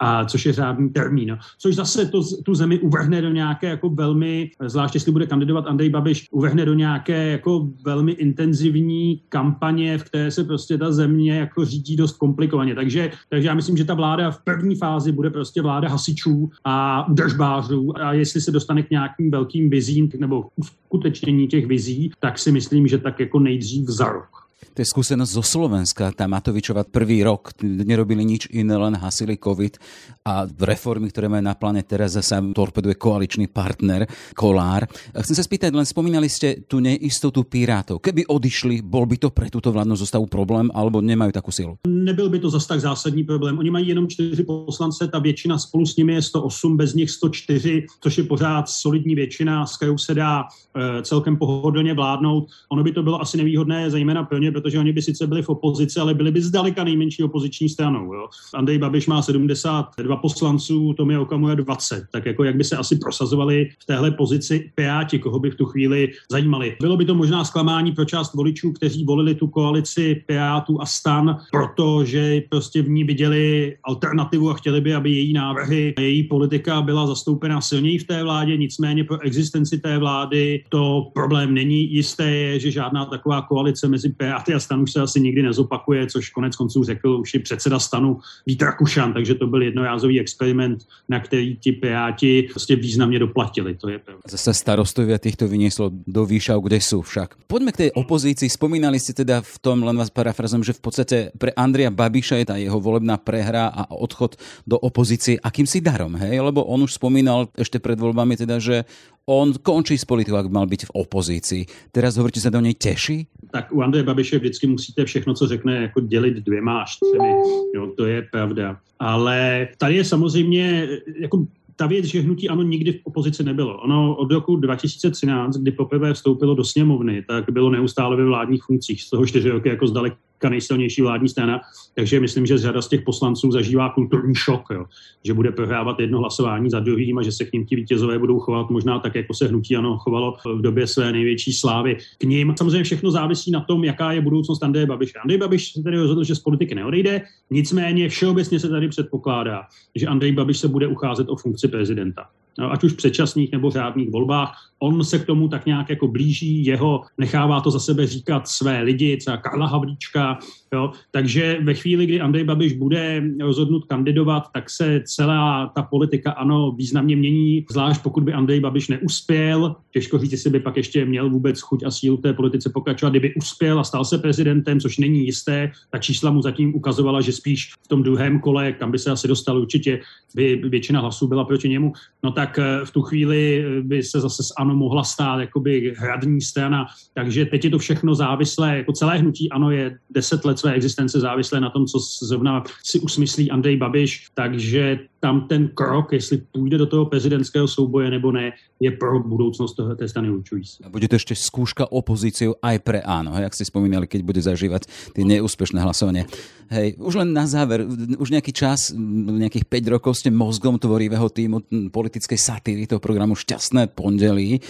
A 0.01 0.25
což 0.25 0.47
je 0.47 0.53
řádný 0.53 0.89
termín. 0.89 1.39
Což 1.59 1.75
zase 1.75 2.07
to, 2.07 2.21
tu 2.45 2.55
zemi 2.55 2.79
uvrhne 2.79 3.23
do 3.23 3.31
nějaké 3.31 3.67
jako 3.67 3.91
velmi, 3.91 4.51
zvlášť 4.67 4.95
jestli 4.95 5.13
bude 5.13 5.27
kandidovat 5.27 5.67
Andrej 5.67 5.91
Babiš, 5.91 6.29
uvrhne 6.31 6.65
do 6.65 6.75
nějaké 6.75 7.31
jako 7.31 7.69
velmi 7.85 8.13
intenzivní 8.13 9.21
kampaně, 9.29 9.99
v 9.99 10.05
které 10.05 10.31
se 10.31 10.45
prostě 10.45 10.79
ta 10.79 10.93
země 10.93 11.39
jako 11.39 11.65
řídí 11.65 11.97
dost 11.97 12.17
komplikovaně. 12.17 12.75
Takže, 12.75 13.11
takže 13.29 13.49
já 13.49 13.55
myslím, 13.55 13.77
že 13.77 13.85
ta 13.85 13.95
vláda 13.95 14.31
v 14.31 14.45
první 14.45 14.75
fázi 14.75 15.13
bude 15.13 15.31
prostě 15.31 15.63
vláda 15.63 15.89
hasičů 15.89 16.51
a 16.65 17.07
držbářů 17.09 17.93
a 17.99 18.13
jestli 18.13 18.41
se 18.41 18.51
dostane 18.51 18.83
k 18.83 18.91
nějakým 18.91 19.31
velkým 19.31 19.71
vizím 19.71 20.09
nebo 20.19 20.49
uskutečnění 20.57 21.49
těch 21.49 21.67
vizí, 21.67 22.11
tak 22.21 22.39
si 22.39 22.53
myslím, 22.53 22.89
že 22.89 22.99
tak 22.99 23.21
jako 23.21 23.39
nejdřív 23.39 23.89
za 23.89 24.09
rok. 24.09 24.44
To 24.75 24.79
je 24.83 24.91
skúsenosť 24.91 25.33
zo 25.39 25.45
Slovenska. 25.45 26.11
Tá 26.11 26.27
Matovičova 26.27 26.83
prvý 26.83 27.23
rok 27.23 27.55
nerobili 27.63 28.27
nič 28.27 28.51
iné, 28.51 28.75
len 28.75 28.99
hasili 28.99 29.39
COVID 29.39 29.79
a 30.27 30.49
reformy, 30.51 31.13
ktoré 31.13 31.31
majú 31.31 31.45
na 31.47 31.55
pláne 31.55 31.87
teraz 31.87 32.19
zase 32.19 32.35
torpeduje 32.51 32.99
koaličný 32.99 33.47
partner 33.47 34.09
Kolár. 34.35 34.89
Chcem 35.15 35.37
sa 35.37 35.45
spýtať, 35.47 35.71
len 35.71 35.87
spomínali 35.87 36.27
ste 36.27 36.67
tú 36.67 36.83
neistotu 36.83 37.47
Pirátov. 37.47 38.03
Keby 38.03 38.27
odišli, 38.27 38.83
bol 38.83 39.07
by 39.07 39.17
to 39.21 39.29
pre 39.31 39.47
túto 39.47 39.71
vládnu 39.71 39.95
zostavu 39.95 40.27
problém, 40.27 40.73
alebo 40.75 40.99
nemajú 40.99 41.31
takú 41.31 41.55
silu? 41.55 41.79
Nebyl 41.87 42.27
by 42.31 42.39
to 42.43 42.51
zase 42.51 42.67
tak 42.69 42.81
zásadní 42.81 43.25
problém. 43.25 43.59
Oni 43.59 43.71
mají 43.71 43.89
jenom 43.89 44.09
čtyři 44.09 44.43
poslance, 44.43 45.09
ta 45.09 45.19
většina 45.19 45.59
spolu 45.59 45.87
s 45.87 45.97
nimi 45.97 46.15
je 46.15 46.23
108, 46.23 46.77
bez 46.77 46.95
nich 46.95 47.11
104, 47.11 47.87
což 48.01 48.19
je 48.19 48.25
pořád 48.25 48.69
solidní 48.69 49.15
většina, 49.15 49.67
s 49.67 49.77
kterou 49.77 49.99
se 49.99 50.15
dá 50.15 50.43
e, 50.43 51.03
celkem 51.03 51.37
pohodlně 51.37 51.95
vládnout. 51.95 52.49
Ono 52.73 52.83
by 52.83 52.93
to 52.93 53.03
bylo 53.03 53.21
asi 53.21 53.37
nevýhodné, 53.37 53.91
zejména 53.91 54.25
pro 54.25 54.39
ně, 54.45 54.53
protože 54.53 54.79
oni 54.79 54.93
by 54.93 55.03
sice 55.03 55.27
byli 55.27 55.43
v 55.43 55.49
opozici, 55.49 56.01
ale 56.01 56.15
byli 56.15 56.31
by 56.31 56.41
zdaleka 56.43 56.85
nejmenší 56.85 57.23
opoziční 57.23 57.69
stranou. 57.69 58.15
Jo. 58.15 58.29
Andrej 58.55 58.79
Babiš 58.79 59.07
má 59.07 59.23
72 59.23 60.17
poslanců, 60.17 60.95
Tomi 60.97 61.19
Okamura 61.19 61.55
20. 61.55 62.05
Tak 62.13 62.27
jako 62.27 62.45
jak 62.45 62.57
by 62.57 62.65
se 62.65 62.77
asi 62.77 62.97
prosazovali 62.97 63.69
v 63.79 63.85
téhle 63.87 64.11
pozici 64.11 64.71
Piráti, 64.75 65.19
koho 65.19 65.39
by 65.39 65.51
v 65.51 65.55
tu 65.55 65.65
chvíli 65.65 66.13
zajímali. 66.31 66.77
Bylo 66.81 66.97
by 66.97 67.05
to 67.05 67.15
možná 67.15 67.45
zklamání 67.45 67.93
pro 67.93 68.05
část 68.05 68.35
voličů, 68.35 68.73
kteří 68.73 69.05
volili 69.05 69.35
tu 69.35 69.47
koalici 69.47 70.23
Pirátů 70.27 70.81
a 70.81 70.87
stan, 70.87 71.39
protože 71.53 72.43
prostě 72.49 72.83
v 72.83 72.89
ní 72.89 73.05
viděli 73.05 73.77
alternativu 73.85 74.51
a 74.51 74.55
chtěli 74.55 74.81
by, 74.81 74.95
aby 74.95 75.11
její 75.11 75.33
návrhy, 75.33 75.95
její 75.99 76.23
politika 76.23 76.83
byla 76.83 77.07
zastoupena 77.07 77.61
silněji 77.61 77.99
v 77.99 78.07
té 78.07 78.23
vládě, 78.23 78.57
nicméně 78.57 79.05
pro 79.05 79.21
existenci 79.21 79.79
té 79.79 79.99
vlády 79.99 80.65
to 80.69 81.11
problém 81.15 81.55
není. 81.55 81.95
Jisté 81.95 82.31
je, 82.31 82.59
že 82.59 82.71
žádná 82.71 83.05
taková 83.05 83.43
koalice 83.43 83.89
mezi 83.89 84.09
Piráty 84.09 84.34
a 84.35 84.61
stan 84.61 84.83
už 84.83 84.93
se 84.93 85.01
asi 85.01 85.21
nikdy 85.21 85.43
nezopakuje, 85.43 86.07
což 86.07 86.31
konec 86.31 86.57
konců 86.57 86.85
řekl 86.85 87.09
už 87.09 87.35
i 87.35 87.39
předseda 87.39 87.79
stanu 87.79 88.21
Vít 88.47 88.63
Rakušan, 88.63 89.13
takže 89.13 89.35
to 89.35 89.47
byl 89.47 89.63
jednorázový 89.63 90.21
experiment, 90.21 90.85
na 91.09 91.21
který 91.21 91.57
ti 91.57 91.73
Piráti 91.73 92.49
prostě 92.51 92.77
významně 92.77 93.19
doplatili, 93.19 93.75
to 93.75 93.89
je 93.89 93.99
pravda. 93.99 94.23
Zase 94.29 94.55
starostovia 94.55 95.19
týchto 95.19 95.49
vynieslo 95.49 95.91
do 95.93 96.27
výšav, 96.27 96.61
kde 96.63 96.81
sú 96.81 97.05
však. 97.05 97.47
Poďme 97.47 97.73
k 97.73 97.81
tej 97.87 97.91
opozícii. 97.95 98.49
Spomínali 98.49 98.99
ste 98.99 99.13
teda 99.13 99.45
v 99.45 99.57
tom, 99.61 99.85
len 99.85 99.97
vás 99.97 100.11
parafrazom, 100.11 100.65
že 100.65 100.73
v 100.73 100.83
podstate 100.83 101.17
pre 101.37 101.53
Andria 101.55 101.93
Babiša 101.93 102.41
je 102.41 102.47
tá 102.49 102.57
jeho 102.57 102.81
volebná 102.81 103.21
prehra 103.21 103.71
a 103.71 103.89
odchod 103.93 104.41
do 104.65 104.81
opozície 104.81 105.39
akýmsi 105.39 105.85
darom, 105.85 106.17
hej? 106.19 106.41
Lebo 106.41 106.65
on 106.65 106.83
už 106.83 106.97
spomínal 106.97 107.53
ešte 107.55 107.79
pred 107.79 108.01
voľbami 108.01 108.35
teda, 108.41 108.59
že 108.59 108.89
on 109.27 109.57
končí 109.63 109.97
s 109.97 110.05
politikou, 110.05 110.37
ak 110.37 110.53
mal 110.53 110.69
byť 110.69 110.89
v 110.89 110.95
opozícii. 111.01 111.63
Teraz 111.89 112.21
hovoríte, 112.21 112.41
sa 112.41 112.53
do 112.53 112.61
nej 112.61 112.77
teší? 112.77 113.25
Tak 113.51 113.73
u 113.73 113.81
Andreje 113.81 114.05
Babiše 114.05 114.39
vždycky 114.39 114.67
musíte 114.67 115.05
všechno, 115.05 115.35
co 115.35 115.47
řekne, 115.47 115.77
jako 115.77 116.01
dělit 116.01 116.35
dvěma 116.45 116.83
až 116.83 116.97
třemi. 116.97 117.33
Jo, 117.75 117.93
to 117.97 118.07
je 118.07 118.23
pravda. 118.23 118.77
Ale 118.99 119.69
tady 119.79 119.95
je 119.95 120.05
samozřejmě, 120.05 120.89
jako 121.21 121.47
ta 121.77 121.87
věc, 121.87 122.05
že 122.05 122.21
hnutí 122.21 122.49
ano 122.49 122.63
nikdy 122.63 122.93
v 122.93 123.01
opozici 123.05 123.45
nebylo. 123.45 123.81
Ono 123.83 124.17
od 124.17 124.33
roku 124.33 124.57
2013, 124.57 125.57
kdy 125.57 125.73
poprvé 125.73 126.15
vstoupilo 126.15 126.55
do 126.55 126.65
sněmovny, 126.65 127.25
tak 127.29 127.45
bylo 127.51 127.71
neustále 127.71 128.17
ve 128.17 128.25
vládních 128.25 128.63
funkcích. 128.63 129.03
Z 129.03 129.11
toho 129.11 129.27
čtyři 129.27 129.51
roky 129.51 129.69
jako 129.69 129.87
zdaleka 129.87 130.17
nejsilnější 130.49 131.03
vládní 131.03 131.29
strana, 131.29 131.61
takže 131.95 132.21
myslím, 132.21 132.47
že 132.47 132.59
řada 132.59 132.83
z 132.83 132.89
těch 132.89 133.03
poslanců 133.03 133.51
zažívá 133.51 133.91
kulturní 133.91 134.35
šok, 134.35 134.63
jo. 134.71 134.85
že 135.25 135.35
bude 135.35 135.53
prohrávat 135.53 136.01
jedno 136.01 136.19
hlasování 136.19 136.71
za 136.71 136.81
druhým 136.81 137.19
a 137.19 137.23
že 137.23 137.33
se 137.33 137.45
k 137.45 137.53
ním 137.53 137.67
ti 137.67 137.77
vítězové 137.77 138.19
budou 138.19 138.39
chovat 138.39 138.71
možná 138.71 138.99
tak, 138.99 139.15
jako 139.15 139.35
se 139.35 139.47
hnutí 139.47 139.77
ano 139.77 139.99
chovalo 139.99 140.37
v 140.47 140.63
době 140.63 140.87
své 140.87 141.13
největší 141.13 141.53
slávy 141.53 141.97
k 142.19 142.25
ním. 142.25 142.55
Samozřejmě 142.59 142.85
všechno 142.85 143.11
závisí 143.11 143.51
na 143.51 143.61
tom, 143.61 143.85
jaká 143.85 144.13
je 144.13 144.21
budoucnost 144.21 144.63
Andreje 144.63 144.87
Babiše. 144.87 145.19
Andrej 145.19 145.39
Babiš 145.39 145.73
se 145.73 145.83
tedy 145.83 145.97
rozhodl, 145.97 146.25
že 146.25 146.35
z 146.35 146.41
politiky 146.41 146.75
neodejde, 146.75 147.23
nicméně 147.51 148.09
všeobecně 148.09 148.61
se 148.61 148.69
tady 148.69 148.89
předpokládá, 148.89 149.63
že 149.95 150.07
Andrej 150.07 150.33
Babiš 150.33 150.59
se 150.59 150.69
bude 150.69 150.87
ucházet 150.87 151.29
o 151.29 151.37
funkci 151.37 151.69
prezidenta. 151.69 152.27
No, 152.59 152.73
ať 152.73 152.85
už 152.85 152.93
předčasných 152.93 153.53
nebo 153.53 153.71
řádných 153.71 154.11
volbách. 154.11 154.71
On 154.85 155.05
se 155.05 155.19
k 155.19 155.27
tomu 155.27 155.49
tak 155.49 155.67
nějak 155.67 155.91
jako 155.91 156.09
blíží, 156.09 156.65
jeho 156.65 157.03
nechává 157.19 157.61
to 157.61 157.71
za 157.71 157.81
sebe 157.81 158.07
říkat 158.07 158.49
své 158.49 158.83
lidi, 158.83 159.17
třeba 159.17 159.37
Karla 159.37 159.67
Havlíčka, 159.67 160.39
Jo? 160.75 160.93
Takže 161.11 161.59
ve 161.63 161.75
chvíli, 161.75 162.07
kdy 162.07 162.21
Andrej 162.21 162.45
Babiš 162.45 162.73
bude 162.73 163.23
rozhodnut 163.41 163.85
kandidovat, 163.85 164.43
tak 164.55 164.71
se 164.71 165.03
celá 165.07 165.73
ta 165.75 165.83
politika 165.83 166.33
ano 166.33 166.73
významně 166.73 167.17
mění, 167.17 167.67
zvlášť 167.71 168.03
pokud 168.03 168.25
by 168.25 168.33
Andrej 168.33 168.61
Babiš 168.61 168.89
neuspěl. 168.89 169.77
Těžko 169.91 170.19
říct, 170.19 170.33
jestli 170.33 170.51
by 170.51 170.61
pak 170.61 170.77
ještě 170.77 171.05
měl 171.05 171.31
vůbec 171.31 171.61
chuť 171.61 171.83
a 171.85 171.91
sílu 171.91 172.17
té 172.17 172.33
politice 172.33 172.71
pokračovat. 172.75 173.11
Kdyby 173.11 173.35
uspěl 173.35 173.81
a 173.81 173.85
stal 173.85 174.05
se 174.05 174.19
prezidentem, 174.19 174.81
což 174.81 174.99
není 174.99 175.25
jisté, 175.25 175.71
ta 175.91 175.99
čísla 175.99 176.31
mu 176.31 176.43
zatím 176.43 176.75
ukazovala, 176.75 177.21
že 177.21 177.33
spíš 177.33 177.73
v 177.85 177.89
tom 177.89 178.03
druhém 178.03 178.41
kole, 178.41 178.73
kam 178.73 178.91
by 178.91 178.99
se 178.99 179.11
asi 179.11 179.29
dostal 179.29 179.59
určitě, 179.59 180.01
by 180.35 180.57
většina 180.57 181.01
hlasů 181.01 181.29
byla 181.29 181.45
proti 181.45 181.69
němu, 181.69 181.93
no 182.23 182.33
tak 182.33 182.59
eh, 182.59 182.85
v 182.85 182.91
tu 182.91 183.03
chvíli 183.03 183.65
by 183.83 184.03
se 184.03 184.21
zase 184.21 184.43
s 184.43 184.53
ANO 184.59 184.74
mohla 184.75 185.05
stát 185.05 185.41
jakoby 185.41 185.95
hradní 185.97 186.41
strana. 186.41 186.87
Takže 187.15 187.45
teď 187.45 187.65
je 187.65 187.71
to 187.71 187.79
všechno 187.79 188.15
závislé, 188.15 188.77
jako 188.77 188.93
celé 188.93 189.19
hnutí 189.19 189.51
ANO 189.51 189.71
je 189.71 189.99
deset 190.11 190.45
let 190.45 190.59
své 190.59 190.73
existence 190.73 191.21
závislé 191.21 191.61
na 191.61 191.71
tom, 191.71 191.87
co 191.87 191.99
zrovna 192.23 192.63
si 192.83 193.01
usmyslí 193.01 193.51
Andrej 193.51 193.77
Babiš, 193.77 194.27
takže 194.35 194.99
tam 195.25 195.49
ten 195.49 195.73
krok, 195.73 196.13
jestli 196.13 196.37
půjde 196.53 196.79
do 196.79 196.87
toho 196.87 197.07
prezidentského 197.07 197.69
souboje 197.69 198.11
nebo 198.11 198.33
ne, 198.33 198.53
je 198.81 198.91
pro 198.91 199.21
budoucnost 199.21 199.75
toho, 199.75 199.97
té 199.97 200.09
strany 200.09 200.31
určující. 200.31 200.85
A 200.85 200.93
bude 200.93 201.09
to 201.09 201.17
ešte 201.17 201.33
skúška 201.33 201.89
opozíciu 201.89 202.61
aj 202.61 202.85
pre 202.85 203.01
áno, 203.01 203.33
hej, 203.33 203.49
ak 203.49 203.57
si 203.57 203.65
spomínali, 203.65 204.05
keď 204.05 204.21
bude 204.21 204.45
zažívať 204.45 204.85
tie 205.17 205.25
neúspešné 205.25 205.81
hlasovanie. 205.81 206.29
Hej, 206.69 207.01
už 207.01 207.25
len 207.25 207.33
na 207.33 207.49
záver, 207.49 207.89
už 208.21 208.37
nejaký 208.37 208.53
čas, 208.53 208.93
nejakých 208.93 209.65
5 209.65 209.95
rokov 209.97 210.21
ste 210.21 210.29
mozgom 210.29 210.77
tvorivého 210.77 211.25
týmu 211.33 211.89
politickej 211.89 212.37
satíry 212.37 212.85
toho 212.85 213.01
programu 213.01 213.33
Šťastné 213.33 213.97
pondelí. 213.97 214.61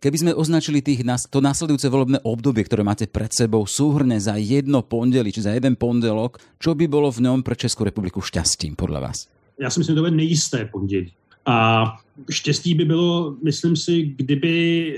Keby 0.00 0.16
sme 0.24 0.32
označili 0.32 0.80
tých, 0.80 1.04
to 1.28 1.44
následujúce 1.44 1.84
volebné 1.92 2.24
obdobie, 2.24 2.64
ktoré 2.64 2.80
máte 2.80 3.04
pred 3.04 3.28
sebou 3.28 3.68
súhrne 3.68 4.16
za 4.16 4.40
jedno 4.40 4.80
pondeli, 4.80 5.28
či 5.28 5.44
za 5.44 5.52
jeden 5.52 5.76
pondelok, 5.76 6.40
čo 6.56 6.72
by 6.72 6.88
bolo 6.88 7.12
v 7.12 7.28
ňom 7.28 7.44
pre 7.44 7.60
Českou 7.60 7.84
republiku 7.84 8.24
šťastím 8.24 8.72
podľa 8.72 9.04
vás? 9.04 9.28
Já 9.60 9.70
si 9.70 9.80
myslím, 9.80 9.94
že 9.94 9.96
to 9.96 10.02
bude 10.02 10.16
nejisté 10.16 10.64
pondělí. 10.64 11.12
A 11.46 11.86
štěstí 12.30 12.74
by 12.74 12.84
bylo, 12.84 13.36
myslím 13.42 13.76
si, 13.76 14.02
kdyby 14.02 14.94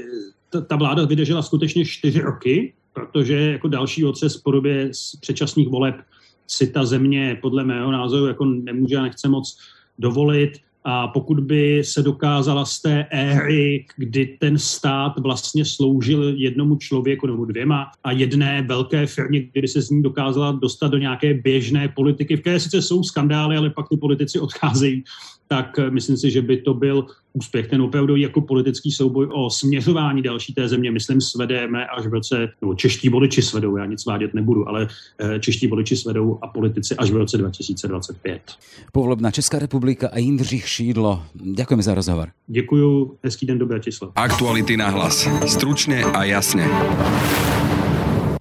ta, 0.67 0.77
vláda 0.77 1.05
vydržela 1.05 1.43
skutečně 1.43 1.85
čtyři 1.85 2.21
roky, 2.21 2.75
protože 2.93 3.35
jako 3.35 3.69
další 3.69 4.05
otřes 4.05 4.41
v 4.41 4.43
podobě 4.43 4.91
předčasných 5.21 5.69
voleb 5.69 5.95
si 6.47 6.67
ta 6.67 6.85
země 6.85 7.39
podle 7.43 7.65
mého 7.65 7.93
názoru 7.93 8.27
jako 8.27 8.45
nemůže 8.45 8.97
a 8.97 9.03
nechce 9.03 9.29
moc 9.29 9.59
dovolit. 9.99 10.51
A 10.85 11.09
pokud 11.09 11.41
by 11.41 11.85
se 11.85 12.03
dokázala 12.03 12.65
z 12.65 12.83
té 12.83 13.07
éry, 13.11 13.87
kdy 13.97 14.37
ten 14.41 14.59
stát 14.59 15.19
vlastně 15.19 15.65
sloužil 15.65 16.35
jednomu 16.37 16.77
člověku 16.77 17.27
nebo 17.27 17.45
dvěma 17.45 17.91
a 18.05 18.13
jedné 18.13 18.63
velké 18.63 19.07
firmě, 19.07 19.41
kdyby 19.41 19.69
se 19.69 19.83
z 19.83 19.91
ní 19.91 20.03
dokázala 20.03 20.53
dostat 20.53 20.89
do 20.89 20.99
nějaké 20.99 21.35
běžné 21.35 21.89
politiky, 21.89 22.37
v 22.37 22.41
které 22.41 22.61
sice 22.61 22.83
jsou 22.83 23.03
skandály, 23.03 23.57
ale 23.57 23.71
pak 23.71 23.89
ty 23.89 23.97
politici 23.97 24.41
odcházejí, 24.41 25.05
tak 25.49 25.79
eh, 25.79 25.91
myslím 25.91 26.17
si, 26.17 26.31
že 26.31 26.43
by 26.43 26.57
to 26.57 26.75
byl 26.75 27.07
úspěch. 27.33 27.67
Ten 27.67 27.83
opravdu 27.83 28.17
jako 28.17 28.41
politický 28.41 28.93
souboj 28.93 29.29
o 29.33 29.51
směřování 29.51 30.23
další 30.23 30.55
té 30.55 30.69
země, 30.69 30.91
myslím, 30.91 31.21
svedeme 31.21 31.87
až 31.87 32.07
v 32.07 32.13
roce, 32.13 32.49
nebo 32.61 32.75
čeští 32.75 33.09
voliči 33.09 33.43
svedou, 33.43 33.77
já 33.77 33.87
nic 33.87 34.07
vádět 34.07 34.35
nebudu, 34.35 34.69
ale 34.69 34.89
eh, 35.19 35.41
čeští 35.41 35.67
voliči 35.67 35.97
svedou 35.97 36.39
a 36.43 36.47
politici 36.47 36.97
až 36.97 37.11
v 37.11 37.17
roce 37.17 37.39
2025. 37.39 38.43
Povolebná 38.93 39.31
Česká 39.31 39.59
republika 39.59 40.09
a 40.09 40.19
Jindřich 40.19 40.69
Šídlo. 40.69 41.23
Ďakujeme 41.35 41.83
za 41.83 41.95
rozhovor. 41.95 42.29
Děkuju, 42.47 43.19
hezký 43.23 43.47
den 43.47 43.59
do 43.59 43.67
Bratislava. 43.67 44.13
Aktuality 44.17 44.77
na 44.77 44.89
hlas. 44.89 45.29
Stručne 45.47 46.05
a 46.05 46.25
jasne. 46.25 46.67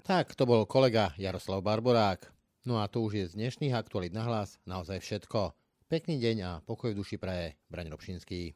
Tak, 0.02 0.34
to 0.34 0.42
bol 0.42 0.66
kolega 0.66 1.14
Jaroslav 1.14 1.62
Barborák. 1.62 2.26
No 2.66 2.82
a 2.82 2.90
to 2.90 3.00
už 3.00 3.12
je 3.14 3.24
z 3.30 3.36
dnešných 3.38 3.72
aktualit 3.72 4.10
na 4.10 4.26
hlas 4.26 4.58
naozaj 4.66 5.00
všetko. 5.00 5.54
Pekný 5.90 6.22
deň 6.22 6.36
a 6.46 6.50
pokoj 6.62 6.94
v 6.94 7.02
duši 7.02 7.18
praje 7.18 7.58
Braň 7.66 7.90
Robšinský. 7.90 8.54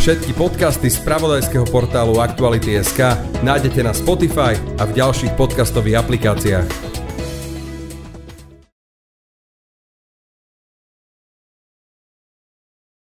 Všetky 0.00 0.32
podcasty 0.32 0.88
z 0.88 0.96
pravodajského 1.04 1.68
portálu 1.68 2.24
Aktuality.sk 2.24 3.20
nájdete 3.44 3.84
na 3.84 3.92
Spotify 3.92 4.56
a 4.80 4.88
v 4.88 4.96
ďalších 4.96 5.36
podcastových 5.36 6.00
aplikáciách. 6.00 7.01